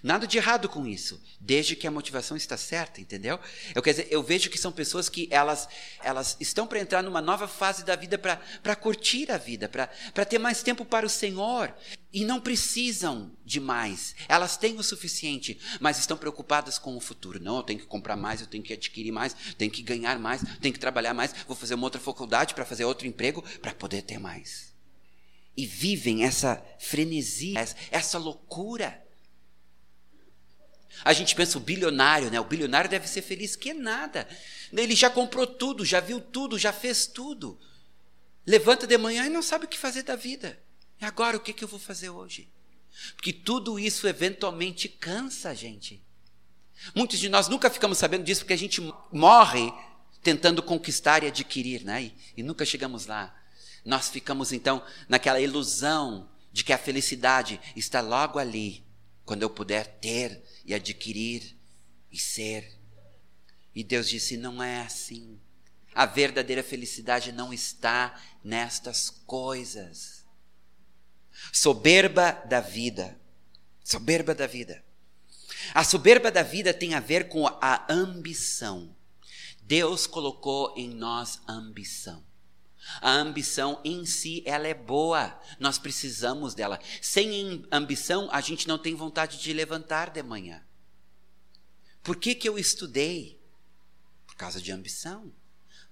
Nada 0.03 0.27
de 0.27 0.37
errado 0.37 0.67
com 0.69 0.85
isso, 0.85 1.21
desde 1.39 1.75
que 1.75 1.87
a 1.87 1.91
motivação 1.91 2.35
está 2.35 2.57
certa, 2.57 3.01
entendeu? 3.01 3.39
Eu, 3.73 3.81
quer 3.81 3.91
dizer, 3.91 4.07
eu 4.09 4.21
vejo 4.21 4.49
que 4.49 4.57
são 4.57 4.71
pessoas 4.71 5.09
que 5.09 5.27
elas, 5.31 5.67
elas 6.03 6.37
estão 6.39 6.67
para 6.67 6.79
entrar 6.79 7.01
numa 7.01 7.21
nova 7.21 7.47
fase 7.47 7.83
da 7.83 7.95
vida 7.95 8.17
para 8.17 8.75
curtir 8.75 9.31
a 9.31 9.37
vida, 9.37 9.69
para 9.69 10.25
ter 10.25 10.39
mais 10.39 10.61
tempo 10.61 10.85
para 10.85 11.05
o 11.05 11.09
Senhor. 11.09 11.73
E 12.11 12.23
não 12.23 12.39
precisam 12.39 13.31
de 13.43 13.59
mais. 13.59 14.15
Elas 14.29 14.55
têm 14.55 14.77
o 14.77 14.83
suficiente, 14.83 15.59
mas 15.81 15.99
estão 15.99 16.15
preocupadas 16.15 16.79
com 16.79 16.95
o 16.95 17.01
futuro. 17.01 17.43
Não, 17.43 17.57
eu 17.57 17.63
tenho 17.63 17.79
que 17.79 17.85
comprar 17.85 18.15
mais, 18.15 18.39
eu 18.39 18.47
tenho 18.47 18.63
que 18.63 18.71
adquirir 18.71 19.11
mais, 19.11 19.35
tenho 19.57 19.69
que 19.69 19.81
ganhar 19.81 20.17
mais, 20.17 20.41
tenho 20.61 20.73
que 20.73 20.79
trabalhar 20.79 21.13
mais, 21.13 21.35
vou 21.45 21.57
fazer 21.57 21.75
uma 21.75 21.83
outra 21.83 21.99
faculdade 21.99 22.53
para 22.53 22.63
fazer 22.63 22.85
outro 22.85 23.05
emprego 23.05 23.43
para 23.59 23.73
poder 23.73 24.01
ter 24.01 24.17
mais. 24.17 24.73
E 25.57 25.65
vivem 25.65 26.23
essa 26.23 26.63
frenesia, 26.79 27.65
essa 27.91 28.17
loucura. 28.17 29.04
A 31.03 31.13
gente 31.13 31.35
pensa 31.35 31.57
o 31.57 31.61
bilionário, 31.61 32.31
né? 32.31 32.39
O 32.39 32.45
bilionário 32.45 32.89
deve 32.89 33.07
ser 33.07 33.21
feliz, 33.21 33.55
que 33.55 33.73
nada. 33.73 34.27
Ele 34.71 34.95
já 34.95 35.09
comprou 35.09 35.45
tudo, 35.45 35.85
já 35.85 35.99
viu 35.99 36.19
tudo, 36.19 36.57
já 36.57 36.71
fez 36.71 37.05
tudo. 37.05 37.59
Levanta 38.45 38.87
de 38.87 38.97
manhã 38.97 39.25
e 39.25 39.29
não 39.29 39.41
sabe 39.41 39.65
o 39.65 39.67
que 39.67 39.77
fazer 39.77 40.03
da 40.03 40.15
vida. 40.15 40.59
E 41.01 41.05
agora 41.05 41.37
o 41.37 41.39
que, 41.39 41.53
que 41.53 41.63
eu 41.63 41.67
vou 41.67 41.79
fazer 41.79 42.09
hoje? 42.09 42.49
Porque 43.15 43.33
tudo 43.33 43.77
isso 43.77 44.07
eventualmente 44.07 44.87
cansa 44.87 45.49
a 45.49 45.53
gente. 45.53 46.01
Muitos 46.93 47.19
de 47.19 47.29
nós 47.29 47.47
nunca 47.47 47.69
ficamos 47.69 47.97
sabendo 47.97 48.23
disso 48.23 48.41
porque 48.41 48.53
a 48.53 48.57
gente 48.57 48.81
morre 49.11 49.73
tentando 50.21 50.61
conquistar 50.63 51.23
e 51.23 51.27
adquirir, 51.27 51.83
né? 51.83 52.03
E, 52.03 52.15
e 52.37 52.43
nunca 52.43 52.65
chegamos 52.65 53.05
lá. 53.05 53.35
Nós 53.83 54.09
ficamos 54.09 54.51
então 54.51 54.83
naquela 55.07 55.39
ilusão 55.39 56.29
de 56.51 56.63
que 56.63 56.73
a 56.73 56.77
felicidade 56.77 57.59
está 57.75 58.01
logo 58.01 58.39
ali, 58.39 58.84
quando 59.25 59.41
eu 59.41 59.49
puder 59.49 59.99
ter 59.99 60.41
e 60.63 60.73
adquirir 60.73 61.57
e 62.11 62.17
ser. 62.17 62.77
E 63.73 63.83
Deus 63.83 64.07
disse: 64.07 64.37
não 64.37 64.61
é 64.61 64.81
assim. 64.81 65.39
A 65.93 66.05
verdadeira 66.05 66.61
felicidade 66.61 67.31
não 67.31 67.53
está 67.53 68.21
nestas 68.43 69.09
coisas. 69.09 70.25
Soberba 71.51 72.31
da 72.31 72.59
vida. 72.59 73.19
Soberba 73.83 74.35
da 74.35 74.47
vida. 74.47 74.83
A 75.73 75.83
soberba 75.83 76.31
da 76.31 76.43
vida 76.43 76.73
tem 76.73 76.93
a 76.93 76.99
ver 76.99 77.27
com 77.27 77.47
a 77.47 77.85
ambição. 77.91 78.95
Deus 79.61 80.05
colocou 80.05 80.73
em 80.77 80.89
nós 80.89 81.41
ambição. 81.47 82.23
A 83.01 83.11
ambição 83.11 83.81
em 83.83 84.05
si, 84.05 84.43
ela 84.45 84.67
é 84.67 84.73
boa, 84.73 85.39
nós 85.59 85.77
precisamos 85.77 86.53
dela. 86.53 86.79
Sem 87.01 87.65
ambição, 87.71 88.29
a 88.31 88.41
gente 88.41 88.67
não 88.67 88.77
tem 88.77 88.95
vontade 88.95 89.39
de 89.39 89.53
levantar 89.53 90.09
de 90.09 90.21
manhã. 90.21 90.63
Por 92.03 92.15
que, 92.15 92.35
que 92.35 92.47
eu 92.47 92.57
estudei? 92.57 93.41
Por 94.27 94.35
causa 94.35 94.61
de 94.61 94.71
ambição. 94.71 95.33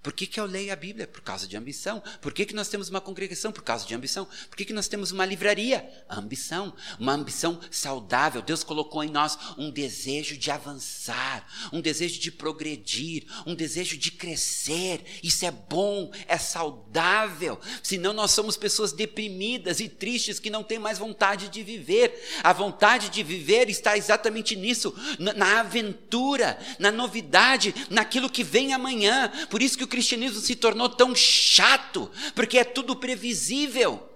Por 0.04 0.12
que, 0.12 0.26
que 0.26 0.38
eu 0.38 0.44
leio 0.44 0.70
a 0.70 0.76
Bíblia? 0.76 1.06
Por 1.06 1.22
causa 1.22 1.48
de 1.48 1.56
ambição. 1.56 2.02
Por 2.20 2.34
que, 2.34 2.44
que 2.44 2.54
nós 2.54 2.68
temos 2.68 2.90
uma 2.90 3.00
congregação? 3.00 3.50
Por 3.50 3.62
causa 3.62 3.86
de 3.86 3.94
ambição. 3.94 4.28
Por 4.50 4.54
que, 4.54 4.66
que 4.66 4.72
nós 4.74 4.86
temos 4.86 5.10
uma 5.10 5.24
livraria? 5.24 5.82
Ambição. 6.10 6.74
Uma 7.00 7.14
ambição 7.14 7.58
saudável. 7.70 8.42
Deus 8.42 8.62
colocou 8.62 9.02
em 9.02 9.08
nós 9.08 9.38
um 9.56 9.70
desejo 9.70 10.36
de 10.36 10.50
avançar, 10.50 11.48
um 11.72 11.80
desejo 11.80 12.20
de 12.20 12.30
progredir, 12.30 13.24
um 13.46 13.54
desejo 13.54 13.96
de 13.96 14.10
crescer. 14.10 15.02
Isso 15.22 15.46
é 15.46 15.50
bom, 15.50 16.12
é 16.28 16.36
saudável. 16.36 17.58
Senão 17.82 18.12
nós 18.12 18.32
somos 18.32 18.58
pessoas 18.58 18.92
deprimidas 18.92 19.80
e 19.80 19.88
tristes 19.88 20.38
que 20.38 20.50
não 20.50 20.62
têm 20.62 20.78
mais 20.78 20.98
vontade 20.98 21.48
de 21.48 21.62
viver. 21.62 22.12
A 22.42 22.52
vontade 22.52 23.08
de 23.08 23.22
viver 23.22 23.70
está 23.70 23.96
exatamente 23.96 24.54
nisso, 24.54 24.94
na 25.18 25.60
aventura, 25.60 26.58
na 26.78 26.92
novidade, 26.92 27.74
naquilo 27.88 28.28
que 28.28 28.44
vem 28.44 28.74
amanhã. 28.74 29.32
Por 29.48 29.62
isso 29.62 29.78
que 29.78 29.84
o 29.84 29.93
cristianismo 29.94 30.40
se 30.40 30.56
tornou 30.56 30.88
tão 30.88 31.14
chato, 31.14 32.10
porque 32.34 32.58
é 32.58 32.64
tudo 32.64 32.96
previsível. 32.96 34.10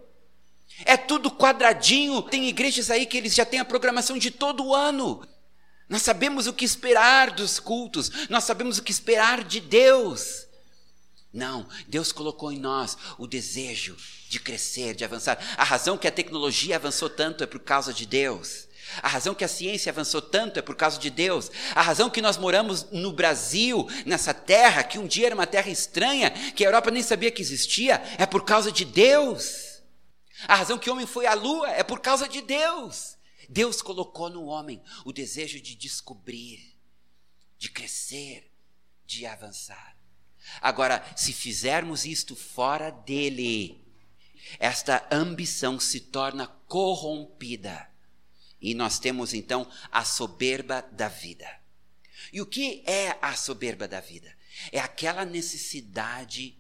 É 0.85 0.97
tudo 0.97 1.31
quadradinho. 1.31 2.21
Tem 2.21 2.49
igrejas 2.49 2.91
aí 2.91 3.07
que 3.07 3.17
eles 3.17 3.33
já 3.33 3.45
têm 3.45 3.61
a 3.61 3.65
programação 3.65 4.19
de 4.19 4.33
todo 4.33 4.65
o 4.65 4.75
ano. 4.75 5.25
Nós 5.89 6.03
sabemos 6.03 6.49
o 6.49 6.53
que 6.53 6.65
esperar 6.65 7.31
dos 7.31 7.61
cultos, 7.61 8.11
nós 8.29 8.45
sabemos 8.45 8.77
o 8.77 8.83
que 8.83 8.91
esperar 8.91 9.45
de 9.45 9.61
Deus. 9.61 10.47
Não, 11.33 11.67
Deus 11.87 12.11
colocou 12.11 12.51
em 12.51 12.59
nós 12.59 12.99
o 13.17 13.27
desejo 13.27 13.97
de 14.29 14.41
crescer, 14.41 14.95
de 14.95 15.05
avançar. 15.05 15.39
A 15.57 15.65
razão 15.65 15.97
que 15.97 16.09
a 16.09 16.13
tecnologia 16.13 16.77
avançou 16.77 17.09
tanto 17.09 17.45
é 17.45 17.47
por 17.47 17.61
causa 17.61 17.93
de 17.95 18.05
Deus. 18.05 18.68
A 19.03 19.09
razão 19.09 19.35
que 19.35 19.45
a 19.45 19.49
ciência 19.49 19.91
avançou 19.91 20.21
tanto 20.21 20.59
é 20.59 20.63
por 20.63 20.75
causa 20.75 20.99
de 20.99 21.11
Deus. 21.11 21.51
A 21.75 21.83
razão 21.83 22.11
que 22.11 22.23
nós 22.23 22.37
moramos 22.37 22.91
no 22.91 23.13
Brasil, 23.13 23.87
nessa 24.05 24.33
terra, 24.33 24.83
que 24.83 24.99
um 24.99 25.07
dia 25.07 25.27
era 25.27 25.35
uma 25.35 25.47
terra 25.47 25.71
estranha, 25.71 26.31
que 26.31 26.65
a 26.65 26.69
Europa 26.69 26.91
nem 26.91 27.03
sabia 27.03 27.31
que 27.31 27.43
existia, 27.43 28.03
é 28.19 28.27
por 28.27 28.45
causa 28.45 28.73
de 28.73 28.85
Deus. 28.85 29.83
A 30.47 30.55
razão 30.55 30.79
que 30.79 30.89
o 30.89 30.93
homem 30.93 31.07
foi 31.07 31.27
à 31.27 31.35
lua 31.35 31.71
é 31.71 31.83
por 31.83 32.01
causa 32.01 32.29
de 32.29 32.41
Deus. 32.41 33.17
Deus 33.49 33.81
colocou 33.81 34.29
no 34.29 34.45
homem 34.45 34.83
o 35.05 35.13
desejo 35.13 35.61
de 35.61 35.75
descobrir, 35.75 36.61
de 37.57 37.71
crescer, 37.71 38.51
de 39.07 39.27
avançar. 39.27 39.97
Agora, 40.61 41.05
se 41.17 41.33
fizermos 41.33 42.05
isto 42.05 42.35
fora 42.35 42.91
dele, 42.91 43.85
esta 44.59 45.07
ambição 45.11 45.79
se 45.79 46.01
torna 46.01 46.47
corrompida 46.67 47.88
e 48.61 48.75
nós 48.75 48.99
temos 48.99 49.35
então 49.35 49.71
a 49.91 50.05
soberba 50.05 50.83
da 50.93 51.09
vida. 51.09 51.49
E 52.33 52.41
o 52.41 52.47
que 52.47 52.83
é 52.87 53.17
a 53.23 53.35
soberba 53.35 53.87
da 53.87 54.01
vida? 54.01 54.37
É 54.73 54.81
aquela 54.81 55.25
necessidade 55.25 56.57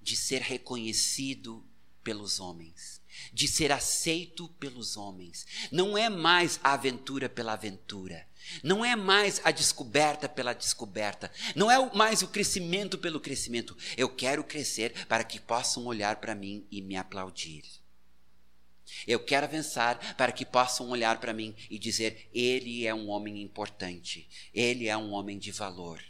de 0.00 0.16
ser 0.16 0.42
reconhecido 0.42 1.64
pelos 2.02 2.38
homens, 2.38 3.00
de 3.32 3.48
ser 3.48 3.72
aceito 3.72 4.48
pelos 4.60 4.96
homens. 4.96 5.46
Não 5.72 5.96
é 5.96 6.10
mais 6.10 6.60
a 6.62 6.74
aventura 6.74 7.28
pela 7.28 7.54
aventura. 7.54 8.28
Não 8.62 8.84
é 8.84 8.94
mais 8.94 9.40
a 9.42 9.50
descoberta 9.50 10.28
pela 10.28 10.52
descoberta. 10.52 11.32
Não 11.56 11.70
é 11.70 11.94
mais 11.94 12.20
o 12.22 12.28
crescimento 12.28 12.98
pelo 12.98 13.18
crescimento. 13.18 13.74
Eu 13.96 14.10
quero 14.10 14.44
crescer 14.44 15.06
para 15.06 15.24
que 15.24 15.40
possam 15.40 15.86
olhar 15.86 16.16
para 16.16 16.34
mim 16.34 16.66
e 16.70 16.82
me 16.82 16.94
aplaudir. 16.94 17.64
Eu 19.06 19.20
quero 19.20 19.46
avançar 19.46 20.14
para 20.16 20.32
que 20.32 20.44
possam 20.44 20.88
olhar 20.90 21.20
para 21.20 21.32
mim 21.32 21.54
e 21.70 21.78
dizer: 21.78 22.28
ele 22.32 22.86
é 22.86 22.94
um 22.94 23.08
homem 23.08 23.42
importante, 23.42 24.28
ele 24.52 24.88
é 24.88 24.96
um 24.96 25.12
homem 25.12 25.38
de 25.38 25.50
valor. 25.50 26.02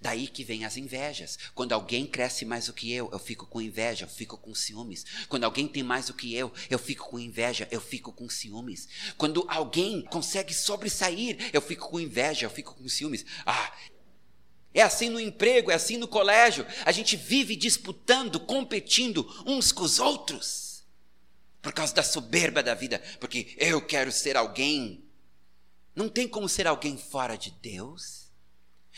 Daí 0.00 0.28
que 0.28 0.44
vem 0.44 0.64
as 0.64 0.76
invejas. 0.76 1.38
Quando 1.54 1.72
alguém 1.72 2.06
cresce 2.06 2.44
mais 2.44 2.66
do 2.66 2.72
que 2.72 2.92
eu, 2.92 3.08
eu 3.10 3.18
fico 3.18 3.46
com 3.46 3.60
inveja, 3.60 4.04
eu 4.04 4.08
fico 4.08 4.36
com 4.36 4.54
ciúmes. 4.54 5.04
Quando 5.28 5.42
alguém 5.42 5.66
tem 5.66 5.82
mais 5.82 6.06
do 6.06 6.14
que 6.14 6.32
eu, 6.34 6.52
eu 6.70 6.78
fico 6.78 7.08
com 7.08 7.18
inveja, 7.18 7.66
eu 7.70 7.80
fico 7.80 8.12
com 8.12 8.28
ciúmes. 8.28 8.88
Quando 9.16 9.44
alguém 9.48 10.02
consegue 10.02 10.54
sobressair, 10.54 11.50
eu 11.52 11.60
fico 11.60 11.88
com 11.88 11.98
inveja, 11.98 12.46
eu 12.46 12.50
fico 12.50 12.74
com 12.74 12.88
ciúmes. 12.88 13.24
Ah, 13.44 13.76
é 14.72 14.82
assim 14.82 15.08
no 15.08 15.18
emprego, 15.18 15.70
é 15.70 15.74
assim 15.74 15.96
no 15.96 16.06
colégio. 16.06 16.64
A 16.84 16.92
gente 16.92 17.16
vive 17.16 17.56
disputando, 17.56 18.38
competindo 18.38 19.26
uns 19.44 19.72
com 19.72 19.82
os 19.82 19.98
outros 19.98 20.67
por 21.60 21.72
causa 21.72 21.94
da 21.94 22.02
soberba 22.02 22.62
da 22.62 22.74
vida, 22.74 23.02
porque 23.20 23.54
eu 23.58 23.84
quero 23.84 24.12
ser 24.12 24.36
alguém. 24.36 25.04
Não 25.94 26.08
tem 26.08 26.28
como 26.28 26.48
ser 26.48 26.66
alguém 26.66 26.96
fora 26.96 27.36
de 27.36 27.50
Deus. 27.50 28.28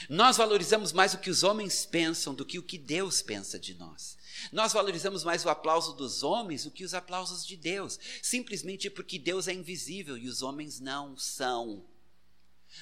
Nós 0.08 0.36
valorizamos 0.36 0.92
mais 0.92 1.14
o 1.14 1.18
que 1.18 1.30
os 1.30 1.42
homens 1.42 1.84
pensam 1.84 2.34
do 2.34 2.44
que 2.44 2.58
o 2.58 2.62
que 2.62 2.78
Deus 2.78 3.20
pensa 3.20 3.58
de 3.58 3.74
nós. 3.74 4.16
Nós 4.52 4.72
valorizamos 4.72 5.24
mais 5.24 5.44
o 5.44 5.50
aplauso 5.50 5.92
dos 5.94 6.22
homens 6.22 6.64
do 6.64 6.70
que 6.70 6.84
os 6.84 6.94
aplausos 6.94 7.46
de 7.46 7.56
Deus, 7.56 7.98
simplesmente 8.22 8.88
porque 8.88 9.18
Deus 9.18 9.48
é 9.48 9.52
invisível 9.52 10.16
e 10.16 10.28
os 10.28 10.42
homens 10.42 10.80
não 10.80 11.16
são. 11.16 11.84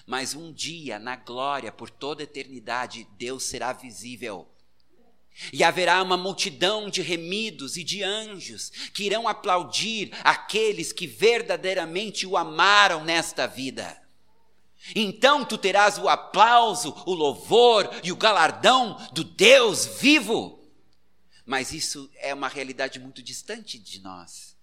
Mas 0.06 0.34
um 0.34 0.52
dia, 0.52 0.98
na 0.98 1.16
glória, 1.16 1.72
por 1.72 1.90
toda 1.90 2.22
a 2.22 2.24
eternidade, 2.24 3.08
Deus 3.16 3.44
será 3.44 3.72
visível. 3.72 4.48
E 5.52 5.62
haverá 5.62 6.02
uma 6.02 6.16
multidão 6.16 6.90
de 6.90 7.00
remidos 7.00 7.76
e 7.76 7.84
de 7.84 8.02
anjos 8.02 8.70
que 8.92 9.04
irão 9.04 9.28
aplaudir 9.28 10.10
aqueles 10.24 10.92
que 10.92 11.06
verdadeiramente 11.06 12.26
o 12.26 12.36
amaram 12.36 13.04
nesta 13.04 13.46
vida. 13.46 14.00
Então 14.94 15.44
tu 15.44 15.58
terás 15.58 15.98
o 15.98 16.08
aplauso, 16.08 16.94
o 17.06 17.14
louvor 17.14 17.88
e 18.02 18.12
o 18.12 18.16
galardão 18.16 18.96
do 19.12 19.24
Deus 19.24 19.86
vivo. 19.86 20.58
Mas 21.44 21.72
isso 21.72 22.10
é 22.16 22.34
uma 22.34 22.48
realidade 22.48 22.98
muito 22.98 23.22
distante 23.22 23.78
de 23.78 24.00
nós. 24.00 24.56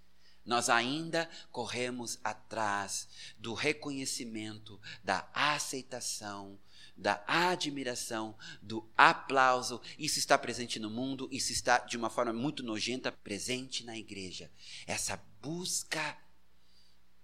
Nós 0.45 0.69
ainda 0.69 1.27
corremos 1.51 2.19
atrás 2.23 3.07
do 3.39 3.55
reconhecimento, 3.55 4.79
da 5.03 5.27
aceitação, 5.33 6.59
da 6.95 7.23
admiração, 7.27 8.37
do 8.61 8.89
aplauso. 8.95 9.81
Isso 9.97 10.19
está 10.19 10.37
presente 10.37 10.79
no 10.79 10.89
mundo, 10.89 11.27
isso 11.31 11.51
está 11.51 11.79
de 11.79 11.97
uma 11.97 12.09
forma 12.09 12.31
muito 12.31 12.63
nojenta 12.63 13.11
presente 13.11 13.83
na 13.83 13.97
igreja. 13.97 14.51
Essa 14.87 15.17
busca 15.41 16.17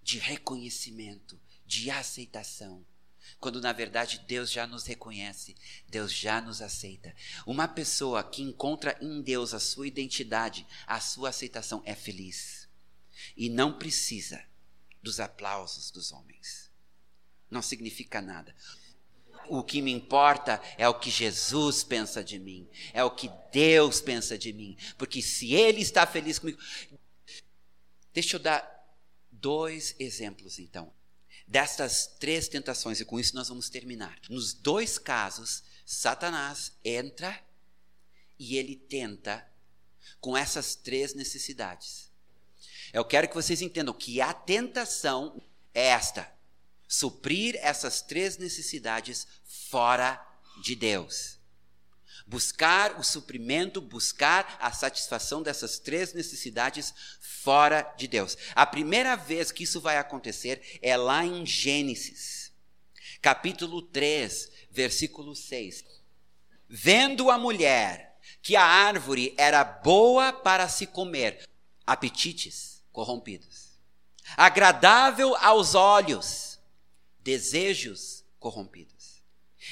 de 0.02 0.18
reconhecimento, 0.18 1.40
de 1.66 1.90
aceitação. 1.90 2.86
Quando 3.40 3.62
na 3.62 3.72
verdade 3.72 4.20
Deus 4.28 4.52
já 4.52 4.68
nos 4.68 4.86
reconhece, 4.86 5.56
Deus 5.88 6.12
já 6.12 6.42
nos 6.42 6.62
aceita. 6.62 7.16
Uma 7.46 7.68
pessoa 7.68 8.24
que 8.24 8.42
encontra 8.42 8.98
em 9.02 9.22
Deus 9.22 9.54
a 9.54 9.60
sua 9.60 9.88
identidade, 9.88 10.68
a 10.86 11.00
sua 11.00 11.30
aceitação 11.30 11.82
é 11.86 11.96
feliz. 11.96 12.68
E 13.38 13.50
não 13.50 13.78
precisa 13.78 14.44
dos 15.02 15.20
aplausos 15.20 15.92
dos 15.92 16.12
homens. 16.12 16.70
Não 17.50 17.62
significa 17.62 18.22
nada. 18.22 18.56
O 19.49 19.63
que 19.63 19.82
me 19.82 19.91
importa 19.91 20.62
é 20.77 20.88
o 20.88 20.99
que 20.99 21.10
Jesus 21.10 21.84
pensa 21.84 22.23
de 22.23 22.39
mim, 22.39 22.67
é 22.93 23.04
o 23.04 23.12
que 23.12 23.30
Deus 23.51 23.99
pensa 24.01 24.38
de 24.38 24.54
mim, 24.54 24.77
porque 24.97 25.21
se 25.21 25.54
Ele 25.54 25.82
está 25.82 26.06
feliz 26.06 26.39
comigo. 26.39 26.60
Deixa 28.13 28.36
eu 28.36 28.39
dar 28.39 28.69
dois 29.32 29.95
exemplos, 29.99 30.60
então, 30.60 30.93
destas 31.47 32.08
três 32.19 32.47
tentações, 32.47 32.99
e 32.99 33.06
com 33.06 33.19
isso 33.19 33.36
nós 33.36 33.49
vamos 33.49 33.69
terminar. 33.69 34.19
Nos 34.30 34.54
dois 34.54 34.97
casos, 34.97 35.63
Satanás 35.86 36.71
entra 36.84 37.38
e 38.39 38.58
ele 38.58 38.75
tenta 38.75 39.45
com 40.19 40.38
essas 40.38 40.75
três 40.75 41.13
necessidades. 41.13 42.10
Eu 42.93 43.06
quero 43.06 43.27
que 43.27 43.36
vocês 43.36 43.62
entendam 43.62 43.93
que 43.93 44.21
a 44.21 44.34
tentação 44.34 45.41
é 45.73 45.88
esta: 45.88 46.32
suprir 46.91 47.58
essas 47.62 48.01
três 48.01 48.38
necessidades 48.38 49.25
fora 49.69 50.21
de 50.62 50.75
Deus. 50.75 51.39
Buscar 52.27 52.99
o 52.99 53.04
suprimento, 53.04 53.80
buscar 53.80 54.58
a 54.60 54.73
satisfação 54.73 55.41
dessas 55.41 55.80
três 55.80 56.13
necessidades 56.13 56.93
fora 57.21 57.82
de 57.97 58.10
Deus. 58.10 58.38
A 58.54 58.65
primeira 58.65 59.15
vez 59.15 59.54
que 59.54 59.63
isso 59.63 59.80
vai 59.80 59.97
acontecer 59.97 60.80
é 60.82 60.97
lá 60.97 61.25
em 61.25 61.45
Gênesis, 61.45 62.51
capítulo 63.21 63.82
3, 63.82 64.51
versículo 64.69 65.34
6. 65.34 65.86
Vendo 66.67 67.32
a 67.32 67.38
mulher 67.38 68.19
que 68.41 68.58
a 68.58 68.65
árvore 68.65 69.34
era 69.38 69.63
boa 69.63 70.34
para 70.34 70.67
se 70.67 70.86
comer, 70.86 71.47
apetites 71.88 72.84
corrompidos, 72.91 73.80
agradável 74.36 75.38
aos 75.38 75.73
olhos, 75.73 76.51
desejos 77.24 78.24
corrompidos, 78.40 79.24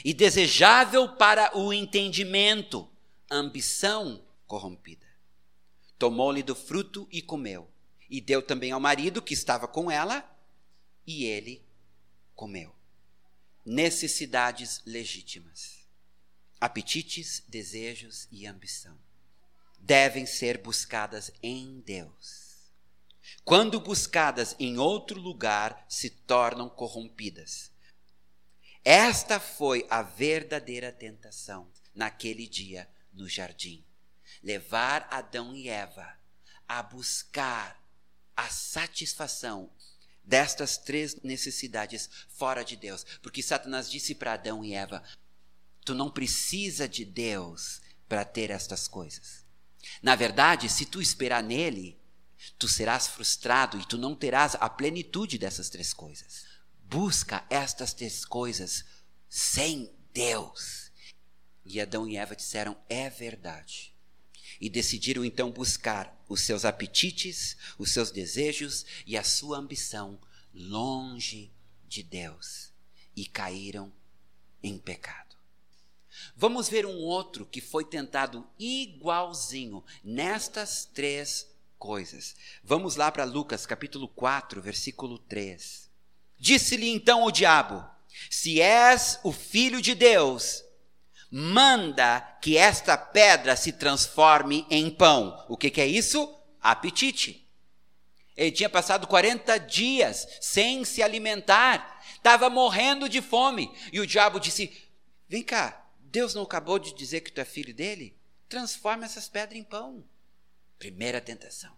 e 0.03 0.13
desejável 0.13 1.15
para 1.15 1.57
o 1.57 1.73
entendimento, 1.73 2.89
ambição 3.29 4.23
corrompida. 4.45 5.07
Tomou-lhe 5.97 6.43
do 6.43 6.55
fruto 6.55 7.07
e 7.11 7.21
comeu. 7.21 7.69
E 8.09 8.19
deu 8.19 8.41
também 8.41 8.71
ao 8.71 8.79
marido 8.79 9.21
que 9.21 9.33
estava 9.33 9.67
com 9.67 9.91
ela, 9.91 10.27
e 11.05 11.25
ele 11.25 11.63
comeu. 12.33 12.73
Necessidades 13.65 14.81
legítimas. 14.85 15.87
Apetites, 16.59 17.43
desejos 17.47 18.27
e 18.31 18.47
ambição 18.47 18.97
devem 19.79 20.25
ser 20.25 20.57
buscadas 20.57 21.31
em 21.41 21.81
Deus. 21.81 22.48
Quando 23.49 23.79
buscadas 23.79 24.55
em 24.59 24.77
outro 24.77 25.19
lugar, 25.19 25.83
se 25.89 26.09
tornam 26.09 26.69
corrompidas. 26.69 27.71
Esta 28.85 29.39
foi 29.39 29.85
a 29.89 30.03
verdadeira 30.03 30.91
tentação 30.91 31.67
naquele 31.93 32.47
dia 32.47 32.87
no 33.11 33.27
jardim 33.27 33.83
levar 34.43 35.07
Adão 35.11 35.55
e 35.55 35.67
Eva 35.67 36.17
a 36.67 36.81
buscar 36.83 37.83
a 38.35 38.47
satisfação 38.49 39.71
destas 40.23 40.77
três 40.77 41.19
necessidades 41.23 42.09
fora 42.29 42.63
de 42.63 42.75
Deus. 42.75 43.03
Porque 43.21 43.41
Satanás 43.41 43.89
disse 43.89 44.13
para 44.15 44.33
Adão 44.33 44.63
e 44.63 44.73
Eva: 44.73 45.03
Tu 45.83 45.93
não 45.93 46.09
precisa 46.09 46.87
de 46.87 47.03
Deus 47.03 47.81
para 48.07 48.23
ter 48.23 48.51
estas 48.51 48.87
coisas. 48.87 49.43
Na 50.01 50.15
verdade, 50.15 50.69
se 50.69 50.85
tu 50.85 51.01
esperar 51.01 51.41
nele, 51.41 51.98
tu 52.57 52.67
serás 52.67 53.07
frustrado 53.07 53.79
e 53.79 53.85
tu 53.85 53.97
não 53.97 54.15
terás 54.15 54.55
a 54.55 54.69
plenitude 54.69 55.37
dessas 55.37 55.69
três 55.69 55.93
coisas. 55.93 56.45
Busca 56.83 57.45
estas 57.49 57.93
três 57.93 58.25
coisas 58.25 58.85
sem 59.29 59.91
Deus. 60.13 60.91
E 61.65 61.79
Adão 61.79 62.07
e 62.07 62.17
Eva 62.17 62.35
disseram: 62.35 62.77
É 62.89 63.09
verdade 63.09 63.93
e 64.59 64.69
decidiram 64.69 65.23
então 65.23 65.51
buscar 65.51 66.21
os 66.27 66.41
seus 66.41 66.65
apetites, 66.65 67.55
os 67.77 67.91
seus 67.91 68.11
desejos 68.11 68.85
e 69.05 69.17
a 69.17 69.23
sua 69.23 69.57
ambição 69.57 70.19
longe 70.53 71.51
de 71.87 72.03
Deus 72.03 72.71
e 73.15 73.25
caíram 73.25 73.91
em 74.61 74.77
pecado. 74.77 75.37
Vamos 76.35 76.67
ver 76.67 76.85
um 76.85 76.97
outro 76.97 77.45
que 77.45 77.61
foi 77.61 77.85
tentado 77.85 78.45
igualzinho 78.57 79.83
nestas 80.03 80.85
três 80.85 81.47
coisas. 81.79 82.35
Vamos 82.61 82.97
lá 82.97 83.09
para 83.11 83.23
Lucas 83.23 83.65
capítulo 83.65 84.07
4, 84.09 84.61
versículo 84.61 85.17
3. 85.17 85.89
Disse-lhe 86.37 86.89
então 86.89 87.23
o 87.23 87.31
diabo: 87.31 87.83
Se 88.29 88.61
és 88.61 89.19
o 89.23 89.31
filho 89.31 89.81
de 89.81 89.95
Deus, 89.95 90.63
manda 91.31 92.19
que 92.41 92.57
esta 92.57 92.97
pedra 92.97 93.55
se 93.55 93.71
transforme 93.71 94.67
em 94.69 94.89
pão. 94.89 95.45
O 95.47 95.57
que, 95.57 95.71
que 95.71 95.81
é 95.81 95.87
isso? 95.87 96.37
Apetite. 96.61 97.47
Ele 98.35 98.51
tinha 98.51 98.69
passado 98.69 99.07
40 99.07 99.57
dias 99.57 100.27
sem 100.39 100.85
se 100.85 101.01
alimentar, 101.01 102.01
estava 102.13 102.49
morrendo 102.49 103.09
de 103.09 103.21
fome. 103.21 103.71
E 103.91 103.99
o 103.99 104.07
diabo 104.07 104.39
disse: 104.39 104.71
Vem 105.27 105.43
cá, 105.43 105.89
Deus 105.99 106.33
não 106.33 106.43
acabou 106.43 106.77
de 106.77 106.93
dizer 106.93 107.21
que 107.21 107.31
tu 107.31 107.39
é 107.39 107.45
filho 107.45 107.73
dele? 107.73 108.17
Transforma 108.49 109.05
essas 109.05 109.29
pedras 109.29 109.57
em 109.57 109.63
pão. 109.63 110.03
Primeira 110.79 111.21
tentação. 111.21 111.77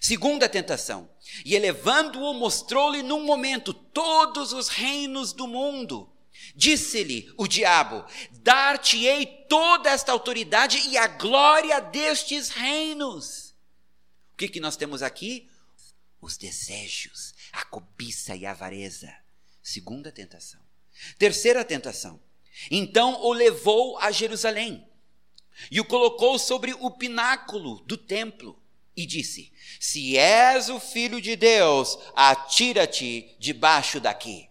Segunda 0.00 0.48
tentação. 0.48 1.08
E 1.44 1.54
elevando-o, 1.54 2.34
mostrou-lhe 2.34 3.02
num 3.02 3.24
momento 3.24 3.72
todos 3.72 4.52
os 4.52 4.68
reinos 4.68 5.32
do 5.32 5.46
mundo 5.46 6.12
Disse-lhe 6.54 7.32
o 7.36 7.46
diabo: 7.46 8.04
Dar-te-ei 8.42 9.26
toda 9.48 9.90
esta 9.90 10.12
autoridade 10.12 10.78
e 10.88 10.96
a 10.96 11.06
glória 11.06 11.80
destes 11.80 12.48
reinos. 12.48 13.54
O 14.32 14.36
que, 14.36 14.48
que 14.48 14.60
nós 14.60 14.76
temos 14.76 15.02
aqui? 15.02 15.48
Os 16.20 16.36
desejos, 16.36 17.34
a 17.52 17.64
cobiça 17.64 18.34
e 18.34 18.46
a 18.46 18.52
avareza. 18.52 19.14
Segunda 19.62 20.12
tentação. 20.12 20.60
Terceira 21.18 21.64
tentação. 21.64 22.20
Então 22.70 23.20
o 23.22 23.32
levou 23.32 23.98
a 23.98 24.10
Jerusalém 24.10 24.86
e 25.70 25.80
o 25.80 25.84
colocou 25.84 26.38
sobre 26.38 26.74
o 26.80 26.90
pináculo 26.90 27.80
do 27.86 27.96
templo 27.96 28.60
e 28.96 29.04
disse: 29.06 29.52
Se 29.80 30.16
és 30.16 30.68
o 30.68 30.80
filho 30.80 31.20
de 31.20 31.36
Deus, 31.36 31.98
atira-te 32.14 33.34
debaixo 33.38 34.00
daqui 34.00 34.48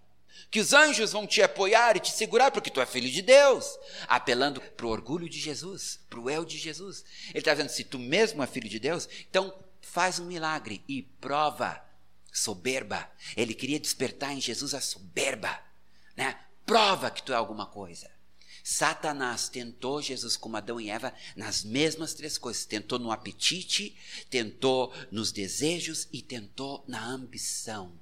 que 0.55 0.61
os 0.61 0.71
anjos 0.71 1.11
vão 1.11 1.27
te 1.27 1.41
apoiar 1.41 1.97
e 1.97 1.99
te 1.99 2.13
segurar 2.13 2.49
porque 2.49 2.69
tu 2.69 2.79
é 2.79 2.85
filho 2.85 3.09
de 3.09 3.21
Deus, 3.21 3.77
apelando 4.07 4.61
para 4.61 4.85
o 4.85 4.89
orgulho 4.89 5.27
de 5.27 5.37
Jesus, 5.37 5.99
para 6.09 6.17
o 6.17 6.29
eu 6.29 6.45
de 6.45 6.57
Jesus. 6.57 7.03
Ele 7.31 7.39
está 7.39 7.51
dizendo: 7.51 7.67
se 7.67 7.83
tu 7.83 7.99
mesmo 7.99 8.41
é 8.41 8.47
filho 8.47 8.69
de 8.69 8.79
Deus, 8.79 9.09
então 9.29 9.53
faz 9.81 10.17
um 10.17 10.23
milagre 10.23 10.81
e 10.87 11.03
prova 11.03 11.83
soberba. 12.31 13.05
Ele 13.35 13.53
queria 13.53 13.77
despertar 13.77 14.31
em 14.31 14.39
Jesus 14.39 14.73
a 14.73 14.79
soberba, 14.79 15.61
né? 16.15 16.39
Prova 16.65 17.11
que 17.11 17.21
tu 17.21 17.33
é 17.33 17.35
alguma 17.35 17.65
coisa. 17.65 18.09
Satanás 18.67 19.47
tentou 19.47 20.01
Jesus 20.01 20.35
como 20.35 20.57
Adão 20.57 20.81
e 20.81 20.89
Eva 20.89 21.13
nas 21.35 21.63
mesmas 21.63 22.15
três 22.15 22.35
coisas. 22.35 22.65
Tentou 22.65 22.97
no 22.97 23.11
apetite, 23.11 23.95
tentou 24.27 24.91
nos 25.11 25.31
desejos 25.31 26.07
e 26.11 26.19
tentou 26.19 26.83
na 26.87 27.05
ambição. 27.05 27.93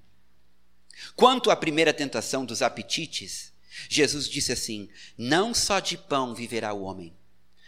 Quanto 1.18 1.52
à 1.52 1.56
primeira 1.58 1.94
tentação 1.94 2.46
dos 2.46 2.62
apetites, 2.62 3.52
Jesus 3.90 4.30
disse 4.30 4.54
assim: 4.54 4.88
Não 5.18 5.54
só 5.54 5.82
de 5.82 5.98
pão 5.98 6.34
viverá 6.34 6.72
o 6.72 6.84
homem, 6.84 7.14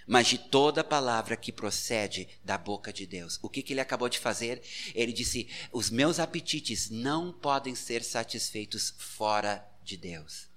mas 0.07 0.27
de 0.27 0.37
toda 0.37 0.81
palavra 0.81 1.35
que 1.35 1.51
procede 1.51 2.29
da 2.45 2.57
boca 2.57 2.93
de 2.93 3.05
Deus. 3.05 3.37
O 3.41 3.49
que, 3.49 3.61
que 3.61 3.73
ele 3.73 3.81
acabou 3.81 4.07
de 4.07 4.19
fazer? 4.19 4.61
Ele 4.93 5.11
disse: 5.11 5.49
Os 5.69 5.89
meus 5.89 6.17
apetites 6.17 6.89
não 6.89 7.33
podem 7.33 7.75
ser 7.75 8.05
satisfeitos 8.05 8.95
fora 8.97 9.67
de 9.83 9.97
Deus. 9.97 10.54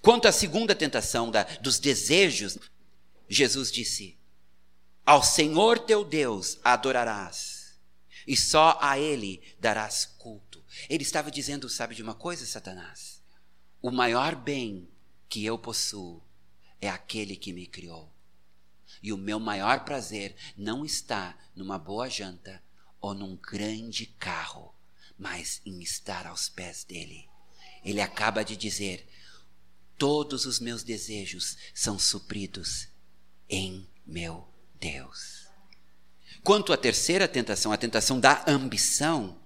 Quanto 0.00 0.26
à 0.26 0.32
segunda 0.32 0.74
tentação 0.74 1.30
da, 1.30 1.44
dos 1.60 1.78
desejos, 1.78 2.58
Jesus 3.28 3.70
disse: 3.70 4.18
Ao 5.04 5.22
Senhor 5.22 5.78
teu 5.78 6.04
Deus 6.04 6.58
adorarás, 6.62 7.78
e 8.26 8.36
só 8.36 8.78
a 8.80 8.98
Ele 8.98 9.42
darás 9.58 10.06
culto. 10.06 10.64
Ele 10.88 11.02
estava 11.02 11.30
dizendo, 11.30 11.68
sabe 11.68 11.94
de 11.94 12.02
uma 12.02 12.14
coisa, 12.14 12.44
Satanás? 12.44 13.22
O 13.80 13.90
maior 13.90 14.34
bem 14.34 14.88
que 15.28 15.44
eu 15.44 15.58
possuo 15.58 16.22
é 16.80 16.88
aquele 16.88 17.36
que 17.36 17.52
me 17.52 17.66
criou. 17.66 18.12
E 19.02 19.12
o 19.12 19.18
meu 19.18 19.38
maior 19.38 19.84
prazer 19.84 20.34
não 20.56 20.84
está 20.84 21.36
numa 21.54 21.78
boa 21.78 22.08
janta 22.08 22.62
ou 23.00 23.12
num 23.14 23.36
grande 23.36 24.06
carro, 24.06 24.74
mas 25.18 25.60
em 25.66 25.82
estar 25.82 26.26
aos 26.26 26.48
pés 26.48 26.84
dele. 26.84 27.28
Ele 27.84 28.00
acaba 28.00 28.42
de 28.42 28.56
dizer: 28.56 29.06
todos 29.96 30.46
os 30.46 30.60
meus 30.60 30.82
desejos 30.82 31.56
são 31.74 31.98
supridos 31.98 32.88
em 33.48 33.86
meu 34.06 34.46
Deus. 34.80 35.44
Quanto 36.42 36.72
à 36.72 36.76
terceira 36.76 37.26
tentação, 37.26 37.72
a 37.72 37.76
tentação 37.76 38.20
da 38.20 38.44
ambição, 38.46 39.38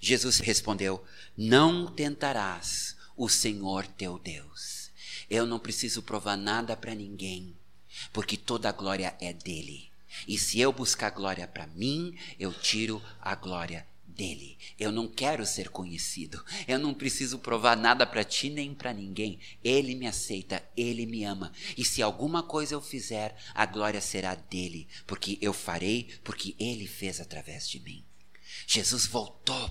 Jesus 0.00 0.38
respondeu: 0.38 1.04
Não 1.36 1.86
tentarás 1.86 2.96
o 3.16 3.28
Senhor 3.28 3.86
teu 3.86 4.18
Deus. 4.18 4.90
Eu 5.28 5.46
não 5.46 5.58
preciso 5.58 6.02
provar 6.02 6.36
nada 6.36 6.76
para 6.76 6.94
ninguém, 6.94 7.54
porque 8.12 8.36
toda 8.36 8.68
a 8.68 8.72
glória 8.72 9.14
é 9.20 9.32
dele. 9.32 9.90
E 10.26 10.38
se 10.38 10.58
eu 10.58 10.72
buscar 10.72 11.10
glória 11.10 11.46
para 11.46 11.66
mim, 11.68 12.16
eu 12.38 12.52
tiro 12.52 13.02
a 13.20 13.34
glória 13.34 13.86
dele. 14.10 14.58
Eu 14.78 14.92
não 14.92 15.08
quero 15.08 15.46
ser 15.46 15.70
conhecido. 15.70 16.44
Eu 16.66 16.78
não 16.78 16.92
preciso 16.92 17.38
provar 17.38 17.76
nada 17.76 18.06
para 18.06 18.24
ti 18.24 18.50
nem 18.50 18.74
para 18.74 18.92
ninguém. 18.92 19.38
Ele 19.62 19.94
me 19.94 20.06
aceita, 20.06 20.62
ele 20.76 21.06
me 21.06 21.24
ama. 21.24 21.52
E 21.76 21.84
se 21.84 22.02
alguma 22.02 22.42
coisa 22.42 22.74
eu 22.74 22.80
fizer, 22.80 23.36
a 23.54 23.64
glória 23.64 24.00
será 24.00 24.34
dele, 24.34 24.88
porque 25.06 25.38
eu 25.40 25.52
farei, 25.52 26.08
porque 26.22 26.54
ele 26.58 26.86
fez 26.86 27.20
através 27.20 27.68
de 27.68 27.80
mim. 27.80 28.04
Jesus 28.66 29.06
voltou, 29.06 29.70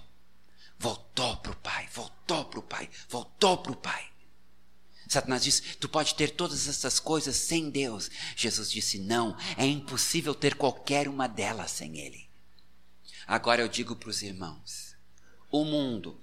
voltou 0.78 1.38
para 1.38 1.52
o 1.52 1.56
Pai, 1.58 1.88
voltou 1.94 2.46
para 2.46 2.60
o 2.60 2.64
Pai, 2.64 2.90
voltou 3.10 3.58
para 3.58 3.72
o 3.72 3.76
Pai. 3.76 4.10
Satanás 5.08 5.44
disse: 5.44 5.64
Tu 5.80 5.90
pode 5.90 6.14
ter 6.14 6.30
todas 6.30 6.68
essas 6.68 7.00
coisas 7.00 7.36
sem 7.36 7.70
Deus. 7.70 8.12
Jesus 8.36 8.72
disse: 8.72 9.00
Não, 9.00 9.36
é 9.58 9.66
impossível 9.66 10.36
ter 10.36 10.56
qualquer 10.56 11.08
uma 11.08 11.28
delas 11.28 11.72
sem 11.72 11.98
Ele. 11.98 12.29
Agora 13.30 13.62
eu 13.62 13.68
digo 13.68 13.96
para 13.96 14.10
os 14.10 14.24
irmãos: 14.24 14.96
o 15.52 15.64
mundo 15.64 16.20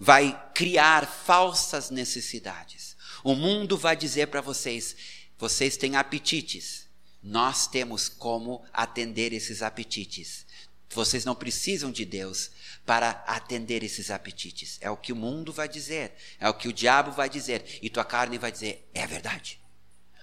vai 0.00 0.50
criar 0.52 1.06
falsas 1.06 1.90
necessidades. 1.90 2.96
O 3.22 3.36
mundo 3.36 3.78
vai 3.78 3.96
dizer 3.96 4.26
para 4.26 4.40
vocês: 4.40 4.96
vocês 5.38 5.76
têm 5.76 5.94
apetites. 5.94 6.88
Nós 7.22 7.68
temos 7.68 8.08
como 8.08 8.64
atender 8.72 9.32
esses 9.32 9.62
apetites. 9.62 10.44
Vocês 10.90 11.24
não 11.24 11.36
precisam 11.36 11.92
de 11.92 12.04
Deus 12.04 12.50
para 12.84 13.10
atender 13.28 13.84
esses 13.84 14.10
apetites. 14.10 14.76
É 14.80 14.90
o 14.90 14.96
que 14.96 15.12
o 15.12 15.16
mundo 15.16 15.52
vai 15.52 15.68
dizer, 15.68 16.14
é 16.40 16.48
o 16.48 16.54
que 16.54 16.66
o 16.66 16.72
diabo 16.72 17.12
vai 17.12 17.30
dizer, 17.30 17.78
e 17.80 17.88
tua 17.88 18.04
carne 18.04 18.38
vai 18.38 18.50
dizer: 18.50 18.90
é 18.92 19.06
verdade. 19.06 19.60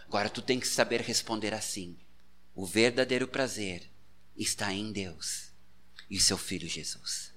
Agora 0.08 0.30
tu 0.30 0.42
tem 0.42 0.60
que 0.60 0.68
saber 0.68 1.00
responder 1.00 1.54
assim: 1.54 1.98
o 2.54 2.66
verdadeiro 2.66 3.30
prazer 3.30 3.90
está 4.36 4.74
em 4.74 4.92
Deus 4.92 5.51
e 6.12 6.20
seu 6.20 6.38
filho 6.38 6.68
Jesus. 6.68 7.32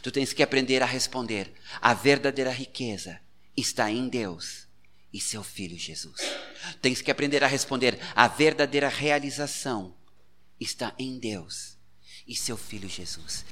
Tu 0.00 0.12
tens 0.12 0.32
que 0.32 0.42
aprender 0.42 0.80
a 0.82 0.86
responder: 0.86 1.52
a 1.80 1.92
verdadeira 1.92 2.52
riqueza 2.52 3.20
está 3.56 3.90
em 3.90 4.08
Deus 4.08 4.68
e 5.12 5.20
seu 5.20 5.42
filho 5.42 5.76
Jesus. 5.76 6.20
Tens 6.80 7.02
que 7.02 7.10
aprender 7.10 7.42
a 7.42 7.48
responder: 7.48 7.98
a 8.14 8.28
verdadeira 8.28 8.88
realização 8.88 9.94
está 10.60 10.94
em 10.96 11.18
Deus 11.18 11.76
e 12.26 12.36
seu 12.36 12.56
filho 12.56 12.88
Jesus. 12.88 13.44